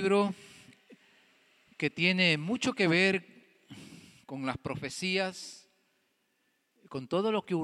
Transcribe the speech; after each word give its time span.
libro 0.00 0.32
que 1.76 1.90
tiene 1.90 2.38
mucho 2.38 2.72
que 2.72 2.86
ver 2.86 3.26
con 4.26 4.46
las 4.46 4.56
profecías, 4.56 5.68
con 6.88 7.08
todo 7.08 7.32
lo 7.32 7.44
que, 7.44 7.56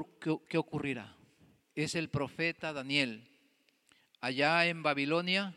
que, 0.48 0.59
ocurrirá. 0.59 1.16
Es 1.77 1.95
el 1.95 2.09
profeta 2.09 2.73
Daniel. 2.73 3.29
Allá 4.20 4.66
en 4.66 4.82
Babilonia, 4.82 5.55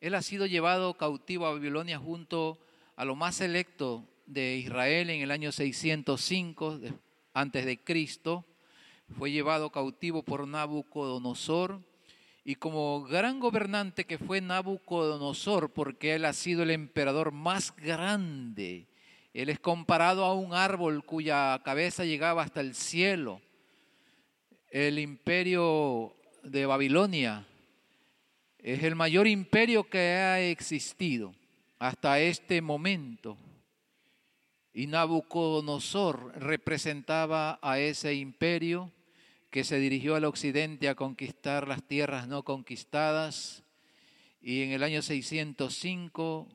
él 0.00 0.14
ha 0.14 0.22
sido 0.22 0.46
llevado 0.46 0.94
cautivo 0.94 1.44
a 1.44 1.52
Babilonia 1.52 1.98
junto 1.98 2.58
a 2.96 3.04
lo 3.04 3.16
más 3.16 3.34
selecto 3.34 4.08
de 4.24 4.56
Israel 4.56 5.10
en 5.10 5.20
el 5.20 5.30
año 5.30 5.52
605 5.52 6.80
antes 7.34 7.66
de 7.66 7.84
Cristo. 7.84 8.46
Fue 9.18 9.30
llevado 9.30 9.68
cautivo 9.68 10.22
por 10.22 10.48
Nabucodonosor 10.48 11.82
y 12.44 12.56
como 12.56 13.04
gran 13.04 13.40
gobernante 13.40 14.04
que 14.04 14.18
fue 14.18 14.42
Nabucodonosor, 14.42 15.72
porque 15.72 16.14
él 16.14 16.26
ha 16.26 16.34
sido 16.34 16.62
el 16.62 16.70
emperador 16.70 17.32
más 17.32 17.74
grande, 17.74 18.86
él 19.32 19.48
es 19.48 19.58
comparado 19.58 20.24
a 20.24 20.34
un 20.34 20.52
árbol 20.52 21.04
cuya 21.04 21.60
cabeza 21.64 22.04
llegaba 22.04 22.42
hasta 22.42 22.60
el 22.60 22.74
cielo. 22.74 23.40
El 24.70 24.98
imperio 24.98 26.14
de 26.42 26.66
Babilonia 26.66 27.46
es 28.58 28.82
el 28.82 28.94
mayor 28.94 29.26
imperio 29.26 29.88
que 29.88 29.98
ha 29.98 30.40
existido 30.40 31.34
hasta 31.78 32.20
este 32.20 32.60
momento. 32.60 33.36
Y 34.72 34.86
Nabucodonosor 34.86 36.32
representaba 36.40 37.58
a 37.62 37.78
ese 37.78 38.14
imperio 38.14 38.90
que 39.54 39.62
se 39.62 39.78
dirigió 39.78 40.16
al 40.16 40.24
occidente 40.24 40.88
a 40.88 40.96
conquistar 40.96 41.68
las 41.68 41.80
tierras 41.80 42.26
no 42.26 42.42
conquistadas 42.42 43.62
y 44.42 44.62
en 44.62 44.72
el 44.72 44.82
año 44.82 45.00
605 45.00 46.48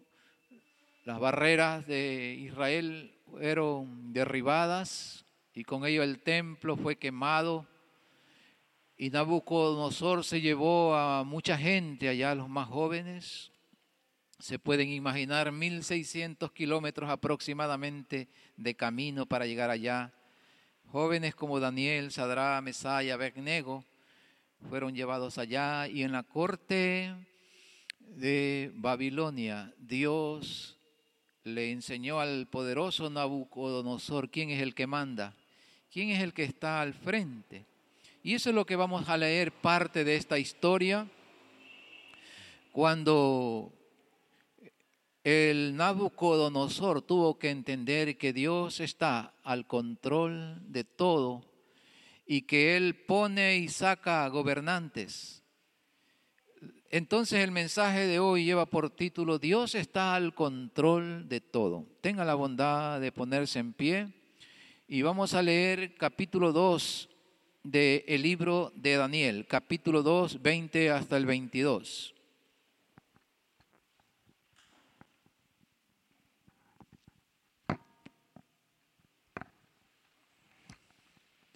las 1.06 1.18
barreras 1.18 1.88
de 1.88 2.36
Israel 2.38 3.16
fueron 3.32 4.12
derribadas 4.12 5.24
y 5.54 5.64
con 5.64 5.86
ello 5.86 6.04
el 6.04 6.20
templo 6.20 6.76
fue 6.76 6.98
quemado 6.98 7.66
y 8.98 9.12
Nabucodonosor 9.12 10.26
se 10.26 10.42
llevó 10.42 10.94
a 10.94 11.24
mucha 11.24 11.58
gente 11.58 12.10
allá, 12.10 12.36
los 12.36 12.50
más 12.50 12.68
jóvenes. 12.68 13.50
Se 14.40 14.60
pueden 14.60 14.90
imaginar 14.90 15.54
1600 15.54 16.52
kilómetros 16.52 17.10
aproximadamente 17.10 18.28
de 18.58 18.76
camino 18.76 19.26
para 19.26 19.46
llegar 19.46 19.70
allá 19.70 20.12
Jóvenes 20.92 21.36
como 21.36 21.60
Daniel, 21.60 22.12
Sadra, 22.12 22.60
Mesaya, 22.62 23.14
Abednego 23.14 23.86
fueron 24.70 24.96
llevados 24.96 25.38
allá 25.38 25.88
y 25.88 26.02
en 26.02 26.12
la 26.12 26.24
corte 26.24 27.14
de 28.00 28.72
Babilonia 28.74 29.72
Dios 29.78 30.80
le 31.44 31.70
enseñó 31.70 32.20
al 32.20 32.48
poderoso 32.48 33.08
Nabucodonosor 33.12 34.32
quién 34.32 34.50
es 34.50 34.64
el 34.64 34.74
que 34.74 34.88
manda, 34.88 35.36
quién 35.94 36.10
es 36.10 36.24
el 36.24 36.34
que 36.34 36.44
está 36.44 36.82
al 36.82 36.96
frente. 36.96 37.68
Y 38.24 38.34
eso 38.34 38.50
es 38.50 38.56
lo 38.56 38.66
que 38.66 38.76
vamos 38.76 39.08
a 39.10 39.18
leer 39.18 39.52
parte 39.52 40.04
de 40.04 40.16
esta 40.16 40.40
historia 40.40 41.08
cuando 42.72 43.72
el 45.24 45.76
Nabucodonosor 45.76 47.02
tuvo 47.02 47.38
que 47.38 47.50
entender 47.50 48.18
que 48.18 48.34
Dios 48.34 48.80
está 48.80 49.34
al 49.44 49.68
control 49.68 50.60
de 50.72 50.84
todo 50.84 51.46
y 52.26 52.44
que 52.44 52.78
Él 52.78 52.96
pone 52.96 53.58
y 53.58 53.68
saca 53.68 54.28
gobernantes. 54.30 55.44
Entonces 56.92 57.44
el 57.44 57.52
mensaje 57.52 58.08
de 58.08 58.20
hoy 58.20 58.46
lleva 58.46 58.66
por 58.66 58.90
título 58.90 59.38
Dios 59.38 59.76
está 59.76 60.16
al 60.16 60.34
control 60.34 61.28
de 61.30 61.42
todo. 61.42 61.86
Tenga 62.02 62.26
la 62.26 62.36
bondad 62.36 63.00
de 63.00 63.12
ponerse 63.12 63.60
en 63.60 63.74
pie 63.74 64.08
y 64.88 65.04
vamos 65.04 65.34
a 65.34 65.44
leer 65.44 65.96
capítulo 65.96 66.52
2 66.52 67.10
del 67.64 68.22
libro 68.22 68.72
de 68.76 68.96
Daniel, 68.96 69.46
capítulo 69.48 70.02
2, 70.02 70.42
20 70.42 70.90
hasta 70.90 71.18
el 71.18 71.26
22. 71.26 72.16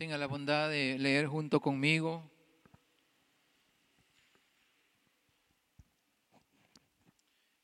Tenga 0.03 0.17
la 0.17 0.27
bondad 0.27 0.69
de 0.69 0.99
leer 0.99 1.27
junto 1.27 1.61
conmigo. 1.61 2.29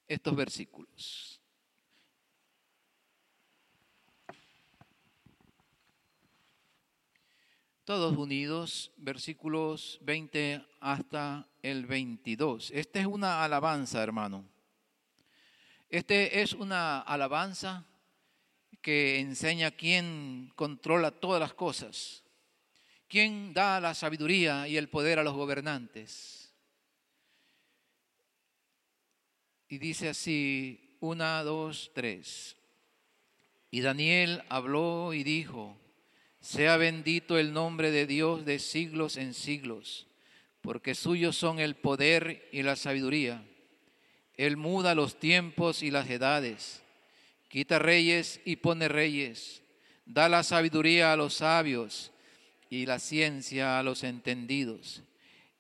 estos 0.08 0.34
versículos. 0.38 1.42
Todos 7.84 8.16
unidos, 8.16 8.94
versículos 8.96 10.00
20 10.04 10.66
hasta 10.80 11.46
el 11.62 11.88
22. 11.88 12.72
Esta 12.74 13.02
es 13.02 13.06
una 13.06 13.44
alabanza, 13.44 14.02
hermano. 14.02 14.46
Este 15.90 16.42
es 16.42 16.54
una 16.54 17.02
alabanza 17.02 17.86
que 18.82 19.20
enseña 19.20 19.72
quién 19.72 20.54
controla 20.56 21.12
todas 21.12 21.42
las 21.42 21.54
cosas. 21.54 22.24
¿Quién 23.10 23.56
da 23.56 23.82
la 23.82 23.96
sabiduría 23.96 24.68
y 24.68 24.78
el 24.78 24.88
poder 24.88 25.18
a 25.18 25.24
los 25.24 25.34
gobernantes? 25.34 26.54
Y 29.68 29.80
dice 29.80 30.10
así, 30.10 30.96
una, 31.00 31.44
dos, 31.44 31.90
tres. 31.96 32.56
Y 33.72 33.82
Daniel 33.82 34.44
habló 34.48 35.16
y 35.16 35.24
dijo, 35.24 35.76
sea 36.40 36.78
bendito 36.78 37.40
el 37.40 37.52
nombre 37.52 37.90
de 37.90 38.06
Dios 38.06 38.46
de 38.46 38.60
siglos 38.60 39.18
en 39.18 39.34
siglos, 39.34 40.06
porque 40.62 40.94
suyos 40.94 41.36
son 41.36 41.60
el 41.60 41.76
poder 41.76 42.48
y 42.52 42.62
la 42.62 42.76
sabiduría. 42.76 43.44
Él 44.36 44.56
muda 44.56 44.94
los 44.94 45.20
tiempos 45.20 45.82
y 45.82 45.90
las 45.90 46.08
edades, 46.12 46.84
quita 47.48 47.80
reyes 47.80 48.40
y 48.46 48.58
pone 48.58 48.88
reyes, 48.88 49.64
da 50.06 50.30
la 50.30 50.44
sabiduría 50.44 51.12
a 51.12 51.16
los 51.16 51.34
sabios 51.34 52.12
y 52.70 52.86
la 52.86 53.00
ciencia 53.00 53.80
a 53.80 53.84
los 53.84 54.04
entendidos. 54.04 55.04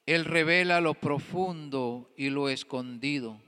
Él 0.05 0.25
revela 0.25 0.81
lo 0.81 0.93
profundo 0.93 2.13
y 2.17 2.29
lo 2.29 2.49
escondido, 2.49 3.41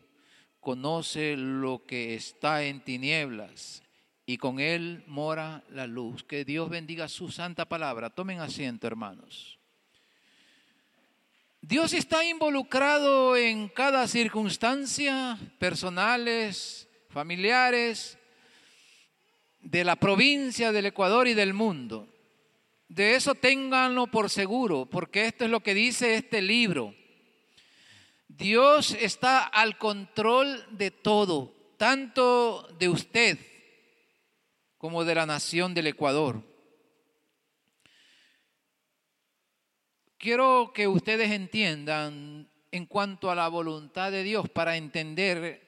conoce 0.59 1.35
lo 1.35 1.85
que 1.85 2.13
está 2.13 2.63
en 2.63 2.81
tinieblas 2.81 3.83
y 4.25 4.38
con 4.38 4.59
Él 4.59 5.03
mora 5.07 5.63
la 5.69 5.88
luz. 5.88 6.23
Que 6.23 6.45
Dios 6.45 6.69
bendiga 6.69 7.07
su 7.07 7.31
santa 7.31 7.66
palabra. 7.66 8.09
Tomen 8.09 8.39
asiento, 8.39 8.88
hermanos. 8.88 9.59
Dios 11.61 11.93
está 11.93 12.23
involucrado 12.25 13.38
en 13.38 13.67
cada 13.69 14.07
circunstancia, 14.07 15.38
personales, 15.59 16.88
familiares, 17.09 18.17
de 19.61 19.83
la 19.83 19.95
provincia 19.95 20.72
del 20.72 20.88
Ecuador 20.88 21.28
y 21.28 21.33
del 21.33 21.53
mundo. 21.53 22.10
De 22.91 23.16
eso 23.16 23.35
ténganlo 23.35 24.07
por 24.07 24.29
seguro, 24.29 24.85
porque 24.85 25.25
esto 25.25 25.46
es 25.46 25.50
lo 25.50 25.62
que 25.62 25.74
dice 25.74 26.16
este 26.16 26.41
libro. 26.41 26.94
Dios 28.28 28.97
está 29.00 29.46
al 29.46 29.78
control 29.78 30.66
de 30.72 30.91
todo, 30.91 31.56
tanto 31.78 32.68
de 32.78 32.90
usted 32.90 33.40
como 34.78 35.06
de 35.06 35.16
la 35.16 35.25
nación 35.25 35.74
del 35.74 35.88
Ecuador. 35.88 36.44
Quiero 40.17 40.73
que 40.76 40.85
ustedes 40.90 41.32
entiendan 41.32 42.52
en 42.72 42.85
cuanto 42.87 43.32
a 43.32 43.35
la 43.35 43.47
voluntad 43.47 44.11
de 44.11 44.23
Dios 44.23 44.49
para 44.49 44.76
entender 44.76 45.66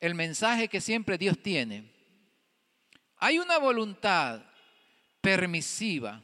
el 0.00 0.14
mensaje 0.14 0.68
que 0.68 0.82
siempre 0.82 1.16
Dios 1.16 1.42
tiene. 1.42 1.90
Hay 3.16 3.38
una 3.38 3.56
voluntad 3.56 4.44
permisiva 5.22 6.22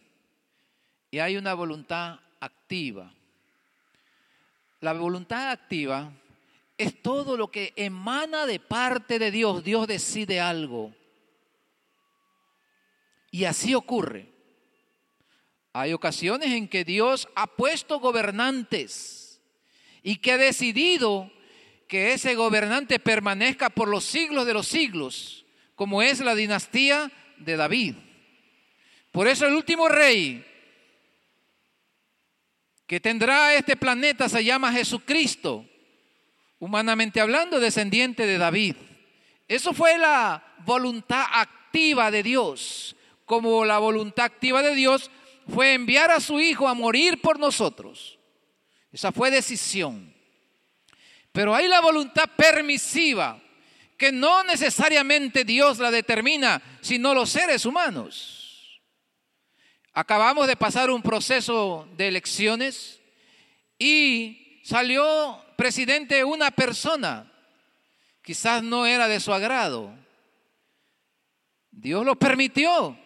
y 1.12 1.19
hay 1.19 1.37
una 1.37 1.53
voluntad 1.53 2.19
activa. 2.41 3.12
La 4.81 4.94
voluntad 4.94 5.50
activa 5.50 6.11
es 6.79 7.03
todo 7.03 7.37
lo 7.37 7.50
que 7.50 7.75
emana 7.76 8.47
de 8.47 8.59
parte 8.59 9.19
de 9.19 9.31
Dios. 9.31 9.62
Dios 9.62 9.87
decide 9.87 10.41
algo. 10.41 10.94
Y 13.31 13.44
así 13.44 13.75
ocurre. 13.75 14.26
Hay 15.75 15.93
ocasiones 15.93 16.50
en 16.50 16.67
que 16.67 16.82
Dios 16.82 17.29
ha 17.35 17.47
puesto 17.47 18.00
gobernantes 18.00 19.38
y 20.03 20.17
que 20.17 20.32
ha 20.32 20.38
decidido 20.38 21.31
que 21.88 22.15
ese 22.15 22.35
gobernante 22.35 22.99
permanezca 22.99 23.69
por 23.69 23.87
los 23.87 24.05
siglos 24.05 24.47
de 24.47 24.55
los 24.55 24.67
siglos, 24.67 25.44
como 25.75 26.00
es 26.00 26.20
la 26.20 26.35
dinastía 26.35 27.12
de 27.37 27.56
David. 27.56 27.97
Por 29.11 29.29
eso 29.29 29.47
el 29.47 29.53
último 29.53 29.91
rey 29.91 30.47
que 32.93 33.00
tendrá 33.00 33.55
este 33.55 33.75
planeta 33.75 34.29
se 34.29 34.44
llama 34.44 34.71
Jesucristo, 34.71 35.65
humanamente 36.59 37.23
hablando, 37.23 37.59
descendiente 37.59 38.27
de 38.27 38.37
David. 38.37 38.77
Eso 39.49 39.73
fue 39.73 39.97
la 39.97 40.44
voluntad 40.67 41.25
activa 41.33 42.11
de 42.11 42.23
Dios, 42.23 42.94
como 43.25 43.65
la 43.65 43.79
voluntad 43.79 44.27
activa 44.27 44.62
de 44.62 44.75
Dios 44.75 45.11
fue 45.49 45.73
enviar 45.73 46.11
a 46.11 46.21
su 46.21 46.39
Hijo 46.39 46.69
a 46.69 46.75
morir 46.75 47.23
por 47.23 47.39
nosotros. 47.39 48.19
Esa 48.93 49.11
fue 49.11 49.31
decisión. 49.31 50.15
Pero 51.33 51.55
hay 51.55 51.69
la 51.69 51.81
voluntad 51.81 52.29
permisiva, 52.37 53.41
que 53.97 54.12
no 54.12 54.44
necesariamente 54.44 55.47
Dios 55.47 55.79
la 55.79 55.91
determina, 55.91 56.61
sino 56.83 57.15
los 57.15 57.31
seres 57.31 57.65
humanos. 57.65 58.42
Acabamos 59.93 60.47
de 60.47 60.56
pasar 60.56 60.91
un 60.91 61.03
proceso 61.03 61.87
de 61.97 62.09
elecciones 62.09 63.00
y 63.79 64.61
salió 64.65 65.39
presidente 65.56 66.25
una 66.25 66.50
persona. 66.50 67.31
Quizás 68.23 68.62
no 68.62 68.87
era 68.87 69.06
de 69.06 69.21
su 69.21 69.33
agrado. 69.33 69.94
Dios 71.71 72.05
lo 72.06 72.17
permitió. 72.17 72.99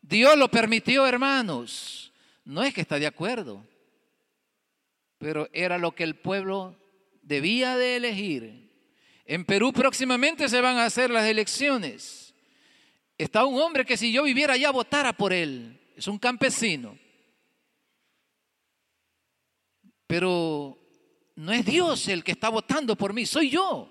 Dios 0.00 0.38
lo 0.38 0.48
permitió, 0.48 1.06
hermanos. 1.06 2.12
No 2.44 2.62
es 2.62 2.72
que 2.72 2.82
está 2.82 2.98
de 2.98 3.06
acuerdo, 3.06 3.66
pero 5.18 5.48
era 5.52 5.78
lo 5.78 5.94
que 5.94 6.04
el 6.04 6.14
pueblo 6.14 6.76
debía 7.22 7.76
de 7.76 7.96
elegir. 7.96 8.70
En 9.24 9.44
Perú 9.46 9.72
próximamente 9.72 10.48
se 10.48 10.60
van 10.60 10.76
a 10.76 10.84
hacer 10.84 11.10
las 11.10 11.24
elecciones. 11.24 12.33
Está 13.16 13.44
un 13.44 13.60
hombre 13.60 13.84
que 13.84 13.96
si 13.96 14.12
yo 14.12 14.24
viviera 14.24 14.54
allá 14.54 14.70
votara 14.70 15.12
por 15.12 15.32
él. 15.32 15.80
Es 15.96 16.08
un 16.08 16.18
campesino. 16.18 16.98
Pero 20.06 20.78
no 21.36 21.52
es 21.52 21.64
Dios 21.64 22.08
el 22.08 22.24
que 22.24 22.32
está 22.32 22.48
votando 22.48 22.96
por 22.96 23.12
mí, 23.12 23.24
soy 23.26 23.50
yo. 23.50 23.90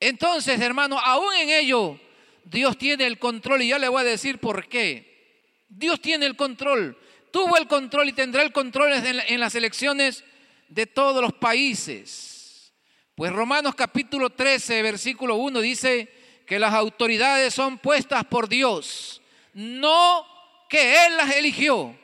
Entonces, 0.00 0.60
hermano, 0.60 0.98
aún 0.98 1.34
en 1.34 1.50
ello 1.50 1.98
Dios 2.44 2.76
tiene 2.76 3.06
el 3.06 3.18
control 3.18 3.62
y 3.62 3.68
ya 3.68 3.78
le 3.78 3.88
voy 3.88 4.02
a 4.02 4.04
decir 4.04 4.38
por 4.38 4.68
qué. 4.68 5.62
Dios 5.68 6.00
tiene 6.00 6.26
el 6.26 6.36
control, 6.36 6.96
tuvo 7.32 7.56
el 7.56 7.66
control 7.66 8.08
y 8.08 8.12
tendrá 8.12 8.42
el 8.42 8.52
control 8.52 8.92
en 8.92 9.40
las 9.40 9.54
elecciones 9.54 10.24
de 10.68 10.86
todos 10.86 11.20
los 11.20 11.32
países. 11.32 12.72
Pues 13.14 13.32
Romanos 13.32 13.74
capítulo 13.74 14.30
13, 14.30 14.82
versículo 14.82 15.36
1 15.36 15.60
dice 15.60 16.08
que 16.46 16.58
las 16.58 16.74
autoridades 16.74 17.54
son 17.54 17.78
puestas 17.78 18.24
por 18.24 18.48
Dios, 18.48 19.22
no 19.52 20.26
que 20.68 21.06
Él 21.06 21.16
las 21.16 21.34
eligió. 21.34 21.96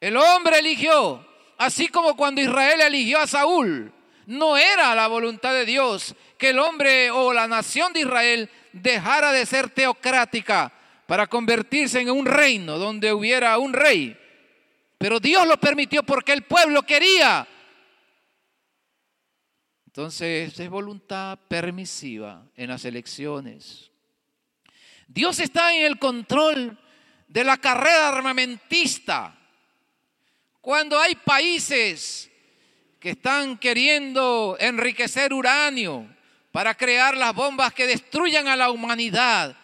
El 0.00 0.16
hombre 0.16 0.58
eligió, 0.58 1.26
así 1.58 1.88
como 1.88 2.16
cuando 2.16 2.40
Israel 2.40 2.80
eligió 2.80 3.18
a 3.18 3.26
Saúl. 3.26 3.92
No 4.26 4.56
era 4.56 4.94
la 4.94 5.08
voluntad 5.08 5.52
de 5.52 5.66
Dios 5.66 6.14
que 6.38 6.50
el 6.50 6.58
hombre 6.58 7.10
o 7.10 7.32
la 7.32 7.48
nación 7.48 7.92
de 7.92 8.00
Israel 8.00 8.50
dejara 8.72 9.32
de 9.32 9.44
ser 9.44 9.68
teocrática 9.70 10.72
para 11.06 11.26
convertirse 11.26 12.00
en 12.00 12.10
un 12.10 12.24
reino 12.24 12.78
donde 12.78 13.12
hubiera 13.12 13.58
un 13.58 13.72
rey. 13.72 14.16
Pero 14.96 15.18
Dios 15.18 15.46
lo 15.46 15.56
permitió 15.56 16.02
porque 16.02 16.32
el 16.32 16.42
pueblo 16.42 16.82
quería. 16.82 17.46
Entonces 19.90 20.56
es 20.56 20.70
voluntad 20.70 21.36
permisiva 21.48 22.46
en 22.54 22.70
las 22.70 22.84
elecciones. 22.84 23.90
Dios 25.08 25.40
está 25.40 25.74
en 25.74 25.84
el 25.84 25.98
control 25.98 26.78
de 27.26 27.42
la 27.42 27.56
carrera 27.56 28.08
armamentista. 28.10 29.36
Cuando 30.60 30.96
hay 30.96 31.16
países 31.16 32.30
que 33.00 33.10
están 33.10 33.58
queriendo 33.58 34.56
enriquecer 34.60 35.34
uranio, 35.34 36.06
para 36.52 36.74
crear 36.74 37.16
las 37.16 37.34
bombas 37.34 37.72
que 37.72 37.86
destruyan 37.86 38.48
a 38.48 38.56
la 38.56 38.70
humanidad. 38.70 39.56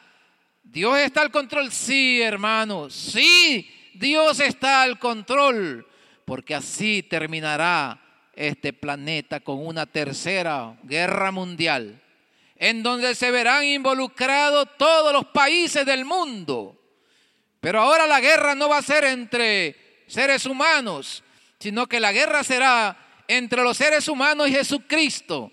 Dios 0.63 0.99
está 0.99 1.23
al 1.23 1.31
control, 1.31 1.71
sí, 1.71 2.21
hermanos, 2.21 2.95
sí, 2.95 3.71
Dios 3.95 4.41
está 4.41 4.83
al 4.83 4.99
control, 4.99 5.87
porque 6.25 6.55
así 6.55 7.03
terminará 7.03 8.01
este 8.37 8.73
planeta 8.73 9.41
con 9.41 9.67
una 9.67 9.87
tercera 9.87 10.79
guerra 10.85 11.33
mundial, 11.33 12.01
en 12.57 12.83
donde 12.83 13.15
se 13.15 13.31
verán 13.31 13.65
involucrados 13.65 14.69
todos 14.79 15.13
los 15.13 15.27
países 15.27 15.85
del 15.85 16.05
mundo. 16.05 16.81
Pero 17.61 17.81
ahora 17.81 18.07
la 18.07 18.21
guerra 18.21 18.55
no 18.55 18.69
va 18.69 18.79
a 18.79 18.83
ser 18.83 19.05
entre 19.05 20.05
seres 20.07 20.47
humanos, 20.47 21.25
sino 21.59 21.89
que 21.89 21.99
la 21.99 22.13
guerra 22.13 22.45
será 22.45 23.25
entre 23.27 23.63
los 23.63 23.77
seres 23.77 24.07
humanos 24.07 24.49
y 24.49 24.53
Jesucristo 24.53 25.51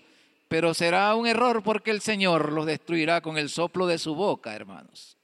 pero 0.54 0.72
será 0.72 1.12
un 1.16 1.26
error 1.26 1.64
porque 1.64 1.90
el 1.90 2.00
Señor 2.00 2.52
los 2.52 2.64
destruirá 2.64 3.20
con 3.20 3.38
el 3.38 3.48
soplo 3.48 3.88
de 3.88 3.98
su 3.98 4.14
boca, 4.14 4.54
hermanos. 4.54 5.18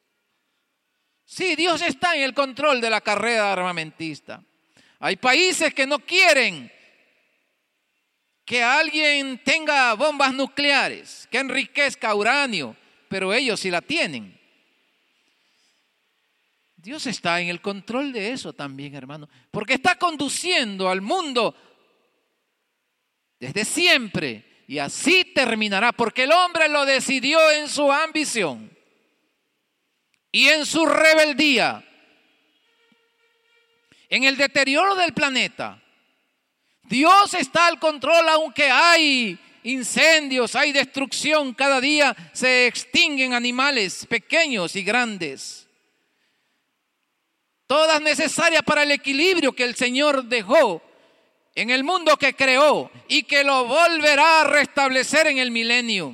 Sí, 1.24 1.54
Dios 1.54 1.82
está 1.82 2.16
en 2.16 2.22
el 2.22 2.34
control 2.34 2.80
de 2.80 2.90
la 2.90 3.00
carrera 3.00 3.52
armamentista. 3.52 4.42
Hay 4.98 5.14
países 5.14 5.72
que 5.72 5.86
no 5.86 6.00
quieren 6.00 6.72
que 8.50 8.64
alguien 8.64 9.38
tenga 9.44 9.94
bombas 9.94 10.34
nucleares, 10.34 11.28
que 11.30 11.38
enriquezca 11.38 12.12
uranio, 12.16 12.76
pero 13.08 13.32
ellos 13.32 13.60
sí 13.60 13.70
la 13.70 13.80
tienen. 13.80 14.36
Dios 16.74 17.06
está 17.06 17.40
en 17.40 17.46
el 17.46 17.60
control 17.60 18.12
de 18.12 18.32
eso 18.32 18.52
también, 18.52 18.96
hermano, 18.96 19.28
porque 19.52 19.74
está 19.74 19.94
conduciendo 19.94 20.88
al 20.88 21.00
mundo 21.00 21.54
desde 23.38 23.64
siempre 23.64 24.64
y 24.66 24.78
así 24.78 25.26
terminará, 25.26 25.92
porque 25.92 26.24
el 26.24 26.32
hombre 26.32 26.68
lo 26.68 26.84
decidió 26.84 27.52
en 27.52 27.68
su 27.68 27.92
ambición 27.92 28.76
y 30.32 30.48
en 30.48 30.66
su 30.66 30.86
rebeldía, 30.86 31.86
en 34.08 34.24
el 34.24 34.36
deterioro 34.36 34.96
del 34.96 35.14
planeta. 35.14 35.80
Dios 36.90 37.34
está 37.34 37.68
al 37.68 37.78
control 37.78 38.28
aunque 38.28 38.68
hay 38.68 39.38
incendios, 39.62 40.56
hay 40.56 40.72
destrucción, 40.72 41.54
cada 41.54 41.80
día 41.80 42.16
se 42.32 42.66
extinguen 42.66 43.32
animales 43.32 44.04
pequeños 44.06 44.74
y 44.74 44.82
grandes. 44.82 45.68
Todas 47.68 48.02
necesarias 48.02 48.62
para 48.64 48.82
el 48.82 48.90
equilibrio 48.90 49.52
que 49.52 49.62
el 49.62 49.76
Señor 49.76 50.24
dejó 50.24 50.82
en 51.54 51.70
el 51.70 51.84
mundo 51.84 52.16
que 52.16 52.34
creó 52.34 52.90
y 53.06 53.22
que 53.22 53.44
lo 53.44 53.66
volverá 53.66 54.40
a 54.40 54.44
restablecer 54.48 55.28
en 55.28 55.38
el 55.38 55.52
milenio. 55.52 56.12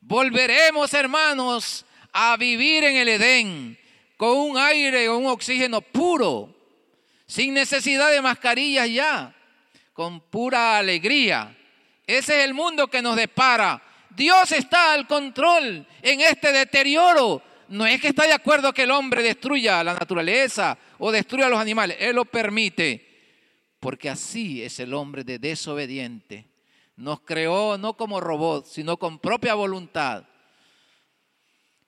Volveremos, 0.00 0.94
hermanos, 0.94 1.84
a 2.12 2.36
vivir 2.36 2.84
en 2.84 2.98
el 2.98 3.08
Edén 3.08 3.76
con 4.16 4.36
un 4.36 4.58
aire 4.58 5.10
un 5.10 5.26
oxígeno 5.26 5.80
puro, 5.80 6.54
sin 7.26 7.54
necesidad 7.54 8.12
de 8.12 8.22
mascarillas 8.22 8.88
ya, 8.88 9.34
con 9.92 10.20
pura 10.20 10.78
alegría. 10.78 11.56
Ese 12.06 12.38
es 12.38 12.44
el 12.44 12.54
mundo 12.54 12.88
que 12.88 13.02
nos 13.02 13.16
depara. 13.16 13.82
Dios 14.10 14.52
está 14.52 14.92
al 14.92 15.06
control 15.06 15.86
en 16.02 16.20
este 16.20 16.52
deterioro. 16.52 17.42
No 17.68 17.86
es 17.86 18.00
que 18.00 18.08
está 18.08 18.26
de 18.26 18.34
acuerdo 18.34 18.72
que 18.72 18.82
el 18.82 18.90
hombre 18.90 19.22
destruya 19.22 19.82
la 19.82 19.94
naturaleza 19.94 20.76
o 20.98 21.10
destruya 21.10 21.46
a 21.46 21.50
los 21.50 21.60
animales. 21.60 21.96
Él 22.00 22.16
lo 22.16 22.24
permite 22.24 23.08
porque 23.80 24.10
así 24.10 24.62
es 24.62 24.78
el 24.80 24.94
hombre 24.94 25.24
de 25.24 25.38
desobediente. 25.38 26.46
Nos 26.96 27.22
creó 27.22 27.78
no 27.78 27.94
como 27.94 28.20
robots, 28.20 28.72
sino 28.72 28.96
con 28.96 29.18
propia 29.18 29.54
voluntad. 29.54 30.24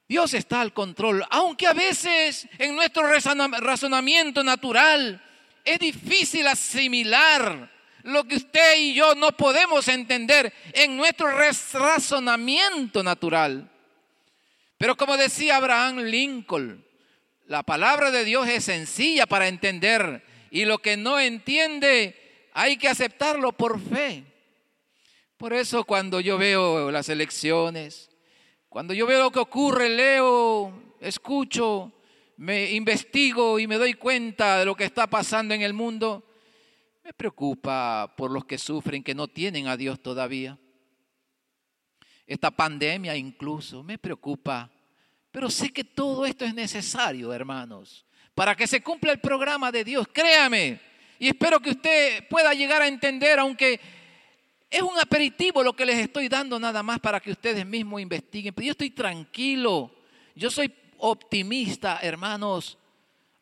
Dios 0.08 0.34
está 0.34 0.60
al 0.60 0.72
control, 0.72 1.24
aunque 1.30 1.66
a 1.66 1.72
veces 1.72 2.48
en 2.58 2.74
nuestro 2.74 3.04
razonamiento 3.06 4.42
natural 4.44 5.22
es 5.64 5.78
difícil 5.78 6.46
asimilar 6.46 7.73
lo 8.04 8.24
que 8.24 8.36
usted 8.36 8.78
y 8.78 8.94
yo 8.94 9.14
no 9.14 9.32
podemos 9.32 9.88
entender 9.88 10.52
en 10.74 10.96
nuestro 10.96 11.26
razonamiento 11.30 13.02
natural. 13.02 13.70
Pero 14.76 14.96
como 14.96 15.16
decía 15.16 15.56
Abraham 15.56 16.00
Lincoln, 16.00 16.84
la 17.46 17.62
palabra 17.62 18.10
de 18.10 18.24
Dios 18.24 18.46
es 18.48 18.64
sencilla 18.64 19.26
para 19.26 19.48
entender 19.48 20.22
y 20.50 20.66
lo 20.66 20.78
que 20.78 20.98
no 20.98 21.18
entiende 21.18 22.48
hay 22.52 22.76
que 22.76 22.88
aceptarlo 22.88 23.52
por 23.52 23.80
fe. 23.80 24.24
Por 25.38 25.54
eso 25.54 25.84
cuando 25.84 26.20
yo 26.20 26.36
veo 26.36 26.90
las 26.90 27.08
elecciones, 27.08 28.10
cuando 28.68 28.92
yo 28.92 29.06
veo 29.06 29.22
lo 29.22 29.30
que 29.30 29.38
ocurre, 29.38 29.88
leo, 29.88 30.94
escucho, 31.00 31.90
me 32.36 32.72
investigo 32.72 33.58
y 33.58 33.66
me 33.66 33.76
doy 33.76 33.94
cuenta 33.94 34.58
de 34.58 34.66
lo 34.66 34.74
que 34.74 34.84
está 34.84 35.06
pasando 35.06 35.54
en 35.54 35.62
el 35.62 35.72
mundo, 35.72 36.22
me 37.04 37.12
preocupa 37.12 38.12
por 38.16 38.32
los 38.32 38.44
que 38.44 38.58
sufren, 38.58 39.04
que 39.04 39.14
no 39.14 39.28
tienen 39.28 39.68
a 39.68 39.76
Dios 39.76 40.02
todavía. 40.02 40.58
Esta 42.26 42.50
pandemia 42.50 43.14
incluso 43.16 43.84
me 43.84 43.98
preocupa, 43.98 44.70
pero 45.30 45.50
sé 45.50 45.72
que 45.72 45.84
todo 45.84 46.26
esto 46.26 46.44
es 46.44 46.54
necesario, 46.54 47.32
hermanos 47.32 48.04
para 48.34 48.56
que 48.56 48.66
se 48.66 48.82
cumpla 48.82 49.12
el 49.12 49.20
programa 49.20 49.70
de 49.70 49.84
Dios. 49.84 50.06
Créame. 50.12 50.80
Y 51.18 51.28
espero 51.28 51.60
que 51.60 51.70
usted 51.70 52.26
pueda 52.28 52.52
llegar 52.52 52.82
a 52.82 52.88
entender, 52.88 53.38
aunque 53.38 53.80
Es 54.70 54.82
un 54.82 54.98
aperitivo 54.98 55.62
lo 55.62 55.76
que 55.76 55.86
les 55.86 55.98
estoy 55.98 56.28
dando 56.28 56.58
nada 56.58 56.82
más 56.82 56.98
para 56.98 57.20
que 57.20 57.30
ustedes 57.30 57.64
mismos 57.64 58.00
investiguen. 58.00 58.52
Pero 58.52 58.66
yo 58.66 58.72
estoy 58.72 58.90
tranquilo. 58.90 59.94
Yo 60.34 60.50
soy 60.50 60.74
optimista, 60.98 62.00
hermanos. 62.02 62.76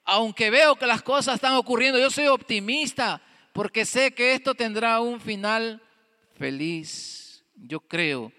Aunque 0.05 0.51
veo 0.51 0.77
que 0.77 0.85
las 0.85 1.01
cosas 1.01 1.37
están 1.37 1.55
ocurriendo, 1.55 1.99
yo 1.99 2.11
soy 2.11 2.27
optimista 2.27 3.23
porque 3.53 3.85
sé 3.85 4.13
que 4.13 4.33
esto 4.33 4.55
tendrá 4.55 5.01
un 5.01 5.21
final 5.21 5.83
feliz. 6.39 7.45
Yo 7.55 7.81
creo 7.81 8.33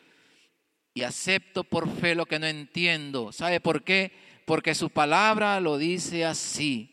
y 0.94 1.04
acepto 1.04 1.64
por 1.64 1.90
fe 1.90 2.16
lo 2.16 2.26
que 2.26 2.40
no 2.40 2.48
entiendo. 2.48 3.32
¿Sabe 3.32 3.60
por 3.60 3.84
qué? 3.84 4.12
Porque 4.46 4.76
su 4.76 4.90
palabra 4.90 5.60
lo 5.60 5.78
dice 5.78 6.26
así. 6.26 6.90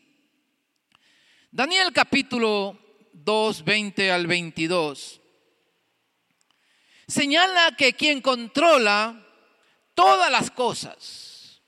Daniel 1.51 1.91
capítulo 1.93 2.79
2, 3.13 3.63
20 3.63 4.11
al 4.11 4.27
22 4.27 5.21
señala 7.11 7.75
que 7.77 7.93
quien 7.93 8.21
controla 8.21 9.21
todas 9.93 10.31
las 10.31 10.49
cosas. 10.49 11.61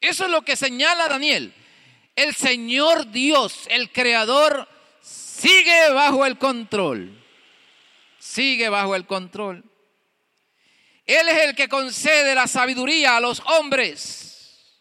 Eso 0.00 0.24
es 0.24 0.30
lo 0.30 0.42
que 0.42 0.56
señala 0.56 1.08
Daniel. 1.08 1.54
El 2.16 2.34
Señor 2.34 3.10
Dios, 3.10 3.66
el 3.70 3.92
Creador, 3.92 4.68
sigue 5.38 5.90
bajo 5.90 6.26
el 6.26 6.36
control. 6.38 7.14
Sigue 8.18 8.68
bajo 8.68 8.94
el 8.94 9.06
control. 9.06 9.64
Él 11.06 11.28
es 11.28 11.38
el 11.44 11.54
que 11.54 11.68
concede 11.68 12.34
la 12.34 12.46
sabiduría 12.46 13.16
a 13.16 13.20
los 13.20 13.40
hombres. 13.46 14.74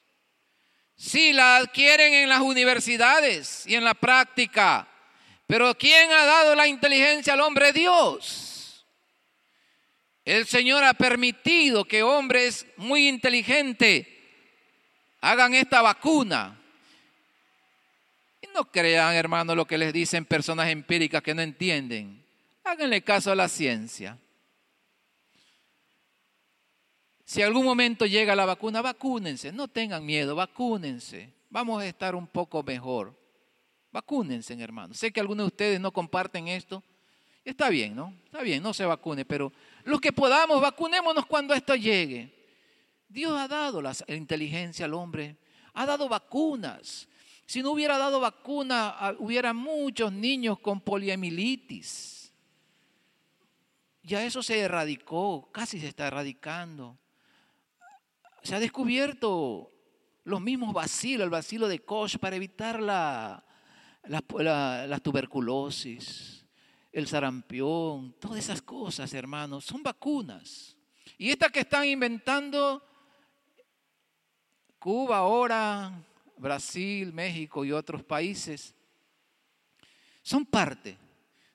Si 0.95 1.31
la 1.31 1.57
adquieren 1.57 2.13
en 2.13 2.29
las 2.29 2.41
universidades 2.41 3.65
y 3.67 3.75
en 3.75 3.83
la 3.83 3.93
práctica. 3.93 4.87
Pero 5.45 5.77
¿quién 5.77 6.11
ha 6.11 6.25
dado 6.25 6.55
la 6.55 6.67
inteligencia 6.67 7.33
al 7.33 7.41
hombre? 7.41 7.71
Dios. 7.71 8.85
El 10.25 10.45
Señor 10.45 10.83
ha 10.83 10.93
permitido 10.93 11.85
que 11.85 12.03
hombres 12.03 12.65
muy 12.75 13.07
inteligentes 13.07 14.05
hagan 15.21 15.53
esta 15.53 15.81
vacuna. 15.81 16.56
No 18.57 18.71
crean, 18.71 19.13
hermano, 19.13 19.53
lo 19.53 19.67
que 19.67 19.77
les 19.77 19.93
dicen 19.93 20.25
personas 20.25 20.69
empíricas 20.69 21.21
que 21.21 21.35
no 21.35 21.43
entienden. 21.43 22.25
Háganle 22.63 23.03
caso 23.03 23.31
a 23.31 23.35
la 23.35 23.47
ciencia. 23.47 24.17
Si 27.23 27.43
algún 27.43 27.63
momento 27.63 28.07
llega 28.07 28.35
la 28.35 28.47
vacuna, 28.47 28.81
vacúnense. 28.81 29.51
No 29.51 29.67
tengan 29.67 30.03
miedo, 30.03 30.35
vacúnense. 30.35 31.31
Vamos 31.51 31.83
a 31.83 31.85
estar 31.85 32.15
un 32.15 32.25
poco 32.25 32.63
mejor. 32.63 33.15
Vacúnense, 33.91 34.59
hermano. 34.59 34.95
Sé 34.95 35.11
que 35.11 35.19
algunos 35.19 35.43
de 35.43 35.47
ustedes 35.49 35.79
no 35.79 35.91
comparten 35.91 36.47
esto. 36.47 36.83
Está 37.45 37.69
bien, 37.69 37.95
¿no? 37.95 38.11
Está 38.25 38.41
bien, 38.41 38.63
no 38.63 38.73
se 38.73 38.85
vacune, 38.85 39.23
pero 39.23 39.53
los 39.83 40.01
que 40.01 40.11
podamos, 40.11 40.59
vacunémonos 40.59 41.27
cuando 41.27 41.53
esto 41.53 41.75
llegue. 41.75 42.33
Dios 43.07 43.39
ha 43.39 43.47
dado 43.47 43.83
la 43.83 43.95
inteligencia 44.07 44.85
al 44.85 44.95
hombre, 44.95 45.35
ha 45.75 45.85
dado 45.85 46.09
vacunas. 46.09 47.07
Si 47.47 47.63
no 47.63 47.71
hubiera 47.71 47.97
dado 47.97 48.19
vacuna, 48.19 49.15
hubiera 49.17 49.53
muchos 49.53 50.13
niños 50.13 50.59
con 50.59 50.79
poliomielitis. 50.79 52.31
Ya 54.03 54.23
eso 54.23 54.43
se 54.43 54.59
erradicó, 54.59 55.49
casi 55.51 55.79
se 55.79 55.87
está 55.87 56.05
erradicando. 56.05 56.95
Se 58.43 58.53
ha 58.53 58.59
descubierto 58.59 59.71
los 60.25 60.39
mismos 60.39 60.73
vacilos, 60.73 61.23
el 61.23 61.31
vacilo 61.31 61.67
de 61.67 61.79
Koch 61.79 62.17
para 62.19 62.35
evitar 62.35 62.79
la, 62.79 63.43
la 64.03 64.99
tuberculosis 64.99 66.37
el 66.97 67.07
sarampión, 67.07 68.13
todas 68.19 68.39
esas 68.39 68.63
cosas, 68.63 69.13
hermanos, 69.13 69.65
son 69.65 69.83
vacunas. 69.83 70.75
Y 71.19 71.29
estas 71.29 71.51
que 71.51 71.59
están 71.59 71.85
inventando 71.85 72.83
Cuba 74.79 75.17
ahora, 75.17 75.91
Brasil, 76.37 77.13
México 77.13 77.65
y 77.65 77.71
otros 77.71 78.03
países, 78.03 78.73
son 80.21 80.45
parte 80.45 80.97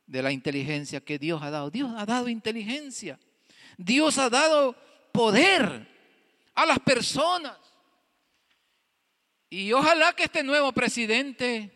de 0.07 0.23
la 0.23 0.33
inteligencia 0.33 1.01
que 1.01 1.19
Dios 1.19 1.43
ha 1.43 1.51
dado. 1.51 1.71
Dios 1.71 1.93
ha 1.97 2.07
dado 2.07 2.29
inteligencia. 2.29 3.19
Dios 3.77 4.19
ha 4.19 4.29
dado 4.29 4.77
poder 5.13 5.89
a 6.55 6.67
las 6.67 6.79
personas. 6.81 7.57
Y 9.51 9.73
ojalá 9.73 10.15
que 10.15 10.25
este 10.25 10.43
nuevo 10.43 10.73
presidente 10.73 11.71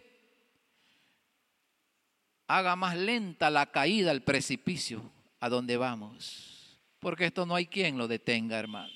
haga 2.47 2.77
más 2.77 2.97
lenta 2.97 3.51
la 3.51 3.67
caída 3.67 4.11
al 4.11 4.23
precipicio 4.23 5.11
a 5.41 5.49
donde 5.49 5.77
vamos. 5.77 6.79
Porque 6.99 7.27
esto 7.27 7.45
no 7.45 7.55
hay 7.55 7.67
quien 7.67 7.99
lo 7.99 8.09
detenga, 8.09 8.59
hermano. 8.59 8.93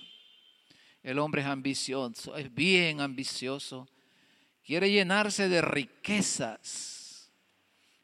El 1.02 1.18
hombre 1.18 1.42
es 1.42 1.46
ambicioso, 1.46 2.36
es 2.36 2.52
bien 2.54 3.00
ambicioso. 3.00 3.88
Quiere 4.64 4.90
llenarse 4.90 5.48
de 5.48 5.62
riquezas. 5.62 7.30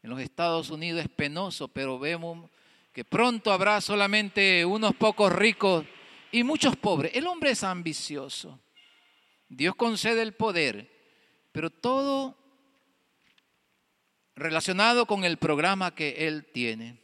En 0.03 0.11
los 0.11 0.21
Estados 0.21 0.71
Unidos 0.71 1.03
es 1.03 1.09
penoso, 1.09 1.69
pero 1.69 1.99
vemos 1.99 2.51
que 2.93 3.05
pronto 3.05 3.53
habrá 3.53 3.81
solamente 3.81 4.65
unos 4.65 4.95
pocos 4.95 5.33
ricos 5.33 5.85
y 6.33 6.45
muchos 6.45 6.77
pobres. 6.77 7.13
El 7.15 7.27
hombre 7.27 7.51
es 7.51 7.63
ambicioso. 7.63 8.59
Dios 9.49 9.75
concede 9.75 10.23
el 10.23 10.33
poder, 10.33 10.91
pero 11.53 11.71
todo 11.71 12.37
relacionado 14.35 15.07
con 15.07 15.25
el 15.25 15.39
programa 15.39 15.95
que 15.95 16.27
él 16.27 16.47
tiene. 16.53 16.99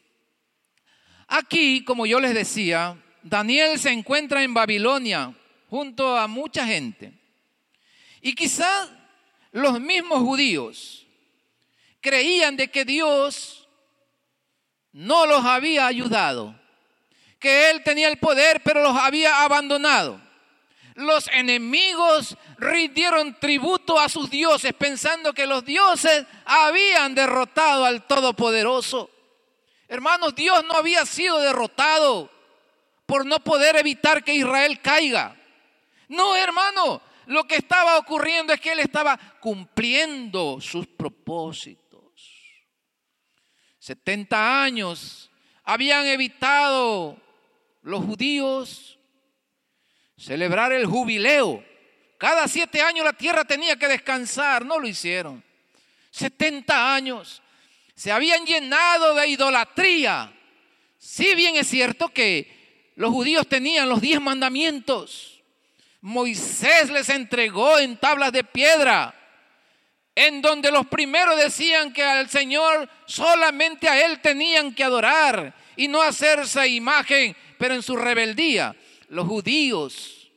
Aquí, 1.29 1.85
como 1.85 2.07
yo 2.07 2.21
les 2.21 2.35
decía, 2.35 3.03
Daniel 3.23 3.79
se 3.79 3.91
encuentra 3.91 4.43
en 4.43 4.53
Babilonia 4.55 5.35
junto 5.71 6.17
a 6.17 6.27
mucha 6.27 6.67
gente. 6.67 7.13
Y 8.21 8.35
quizás 8.35 8.91
los 9.53 9.81
mismos 9.81 10.21
judíos 10.21 11.07
creían 12.01 12.57
de 12.57 12.71
que 12.71 12.85
Dios 12.85 13.69
no 14.93 15.27
los 15.27 15.45
había 15.45 15.87
ayudado, 15.87 16.59
que 17.39 17.71
Él 17.71 17.83
tenía 17.85 18.09
el 18.09 18.19
poder 18.19 18.63
pero 18.63 18.83
los 18.83 18.97
había 18.97 19.43
abandonado. 19.43 20.21
Los 20.95 21.29
enemigos 21.29 22.37
rindieron 22.59 23.39
tributo 23.41 23.99
a 23.99 24.11
sus 24.11 24.29
dioses 24.29 24.75
pensando 24.75 25.33
que 25.33 25.47
los 25.47 25.65
dioses 25.65 26.27
habían 26.45 27.15
derrotado 27.15 27.87
al 27.87 28.07
Todopoderoso. 28.07 29.11
Hermanos, 29.89 30.35
Dios 30.35 30.63
no 30.67 30.75
había 30.75 31.07
sido 31.07 31.39
derrotado 31.39 32.31
por 33.07 33.25
no 33.25 33.41
poder 33.41 33.77
evitar 33.77 34.23
que 34.23 34.35
Israel 34.35 34.81
caiga. 34.83 35.37
No, 36.09 36.37
hermano, 36.37 37.01
lo 37.27 37.45
que 37.45 37.57
estaba 37.57 37.99
ocurriendo 37.99 38.53
es 38.53 38.61
que 38.61 38.73
Él 38.73 38.81
estaba 38.81 39.19
cumpliendo 39.41 40.61
sus 40.61 40.87
propósitos. 40.87 41.83
70 43.79 44.63
años 44.63 45.31
habían 45.65 46.07
evitado 46.07 47.21
los 47.83 48.05
judíos 48.05 48.99
celebrar 50.17 50.73
el 50.73 50.87
jubileo. 50.87 51.65
Cada 52.19 52.47
siete 52.47 52.81
años 52.81 53.05
la 53.05 53.13
tierra 53.13 53.45
tenía 53.45 53.77
que 53.77 53.89
descansar, 53.89 54.65
no 54.65 54.79
lo 54.79 54.87
hicieron. 54.87 55.43
70 56.13 56.95
años. 56.95 57.43
Se 57.95 58.13
habían 58.13 58.45
llenado 58.47 59.15
de 59.15 59.29
idolatría. 59.29 60.33
Si 60.99 61.35
bien 61.35 61.57
es 61.57 61.67
cierto 61.67 62.09
que 62.09 62.93
los 62.95 63.11
judíos 63.11 63.49
tenían 63.49 63.89
los 63.89 64.01
diez 64.01 64.21
mandamientos, 64.21 65.32
Moisés 66.03 66.91
les 66.91 67.09
entregó 67.09 67.79
en 67.79 67.97
tablas 67.97 68.33
de 68.33 68.43
piedra, 68.43 69.15
en 70.15 70.43
donde 70.43 70.73
los 70.73 70.87
primeros 70.89 71.39
decían 71.39 71.93
que 71.93 72.03
al 72.03 72.29
Señor 72.29 72.89
solamente 73.07 73.89
a 73.89 74.05
Él 74.05 74.21
tenían 74.21 74.75
que 74.75 74.83
adorar 74.85 75.55
y 75.77 75.87
no 75.87 76.03
hacerse 76.03 76.67
imagen, 76.67 77.37
pero 77.57 77.75
en 77.75 77.83
su 77.83 77.97
rebeldía 77.97 78.75
los 79.09 79.29
judíos 79.29 80.31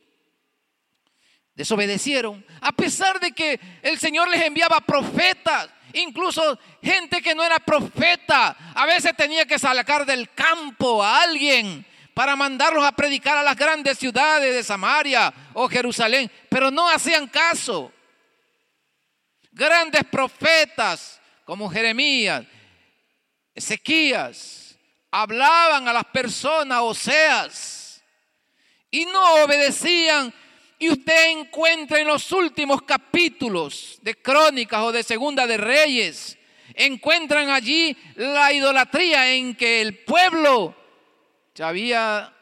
desobedecieron, 1.54 2.46
a 2.60 2.70
pesar 2.70 3.18
de 3.18 3.32
que 3.32 3.58
el 3.82 3.98
Señor 3.98 4.28
les 4.28 4.42
enviaba 4.42 4.80
profetas, 4.80 5.68
incluso 5.94 6.58
gente 6.80 7.20
que 7.20 7.34
no 7.34 7.42
era 7.42 7.58
profeta, 7.58 8.56
a 8.72 8.86
veces 8.86 9.16
tenía 9.16 9.46
que 9.46 9.58
sacar 9.58 10.06
del 10.06 10.30
campo 10.30 11.02
a 11.02 11.22
alguien 11.22 11.84
para 12.16 12.34
mandarlos 12.34 12.82
a 12.82 12.92
predicar 12.92 13.36
a 13.36 13.42
las 13.42 13.54
grandes 13.54 13.98
ciudades 13.98 14.54
de 14.54 14.64
Samaria 14.64 15.30
o 15.52 15.68
Jerusalén, 15.68 16.32
pero 16.48 16.70
no 16.70 16.88
hacían 16.88 17.26
caso. 17.26 17.92
Grandes 19.52 20.02
profetas 20.04 21.20
como 21.44 21.68
Jeremías, 21.68 22.42
Ezequías, 23.54 24.78
hablaban 25.10 25.88
a 25.88 25.92
las 25.92 26.06
personas, 26.06 26.80
Oseas, 26.80 28.02
y 28.90 29.04
no 29.04 29.44
obedecían. 29.44 30.32
Y 30.78 30.88
usted 30.88 31.32
encuentra 31.32 32.00
en 32.00 32.06
los 32.06 32.32
últimos 32.32 32.80
capítulos 32.80 33.98
de 34.00 34.14
Crónicas 34.14 34.80
o 34.80 34.90
de 34.90 35.02
Segunda 35.02 35.46
de 35.46 35.58
Reyes, 35.58 36.38
encuentran 36.72 37.50
allí 37.50 37.94
la 38.14 38.54
idolatría 38.54 39.34
en 39.34 39.54
que 39.54 39.82
el 39.82 39.98
pueblo 39.98 40.85
se 41.56 41.64
había 41.64 42.34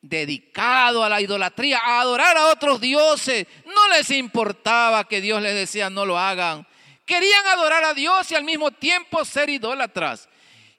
dedicado 0.00 1.04
a 1.04 1.08
la 1.08 1.20
idolatría, 1.20 1.78
a 1.78 2.00
adorar 2.00 2.36
a 2.36 2.48
otros 2.48 2.80
dioses. 2.80 3.46
No 3.64 3.96
les 3.96 4.10
importaba 4.10 5.06
que 5.06 5.20
Dios 5.20 5.40
les 5.40 5.54
decía 5.54 5.88
no 5.88 6.04
lo 6.04 6.18
hagan. 6.18 6.66
Querían 7.06 7.46
adorar 7.46 7.84
a 7.84 7.94
Dios 7.94 8.28
y 8.32 8.34
al 8.34 8.42
mismo 8.42 8.72
tiempo 8.72 9.24
ser 9.24 9.50
idólatras. 9.50 10.28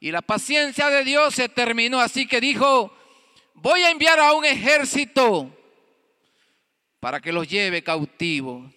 Y 0.01 0.11
la 0.11 0.21
paciencia 0.21 0.89
de 0.89 1.05
Dios 1.05 1.35
se 1.35 1.47
terminó, 1.47 2.01
así 2.01 2.27
que 2.27 2.41
dijo, 2.41 2.93
voy 3.53 3.83
a 3.83 3.91
enviar 3.91 4.19
a 4.19 4.33
un 4.33 4.43
ejército 4.43 5.49
para 6.99 7.21
que 7.21 7.31
los 7.31 7.47
lleve 7.47 7.81
cautivos. 7.81 8.69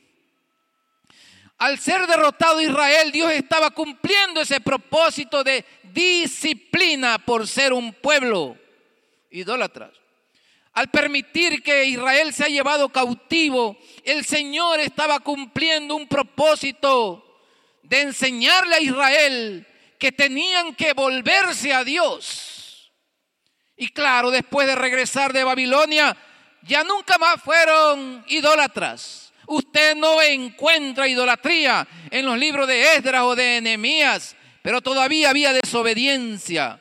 Al 1.58 1.78
ser 1.78 2.06
derrotado 2.06 2.60
Israel, 2.60 3.10
Dios 3.10 3.32
estaba 3.32 3.70
cumpliendo 3.70 4.40
ese 4.40 4.60
propósito 4.60 5.42
de 5.42 5.64
disciplina 5.82 7.18
por 7.18 7.48
ser 7.48 7.72
un 7.72 7.94
pueblo 7.94 8.58
idólatras. 9.30 9.90
Al 10.74 10.90
permitir 10.90 11.62
que 11.62 11.86
Israel 11.86 12.34
se 12.34 12.44
ha 12.44 12.48
llevado 12.48 12.90
cautivo, 12.90 13.78
el 14.04 14.26
Señor 14.26 14.80
estaba 14.80 15.20
cumpliendo 15.20 15.96
un 15.96 16.06
propósito 16.06 17.40
de 17.82 18.02
enseñarle 18.02 18.74
a 18.76 18.80
Israel 18.80 19.66
que 19.98 20.12
tenían 20.12 20.74
que 20.74 20.92
volverse 20.92 21.72
a 21.72 21.82
Dios. 21.82 22.92
Y 23.74 23.88
claro, 23.88 24.30
después 24.30 24.66
de 24.66 24.74
regresar 24.74 25.32
de 25.32 25.44
Babilonia, 25.44 26.14
ya 26.62 26.84
nunca 26.84 27.16
más 27.16 27.40
fueron 27.42 28.22
idólatras. 28.28 29.25
Usted 29.46 29.94
no 29.96 30.20
encuentra 30.22 31.08
idolatría 31.08 31.86
en 32.10 32.24
los 32.24 32.38
libros 32.38 32.66
de 32.66 32.96
Esdras 32.96 33.22
o 33.22 33.36
de 33.36 33.60
Nehemías, 33.60 34.36
pero 34.62 34.80
todavía 34.80 35.30
había 35.30 35.52
desobediencia. 35.52 36.80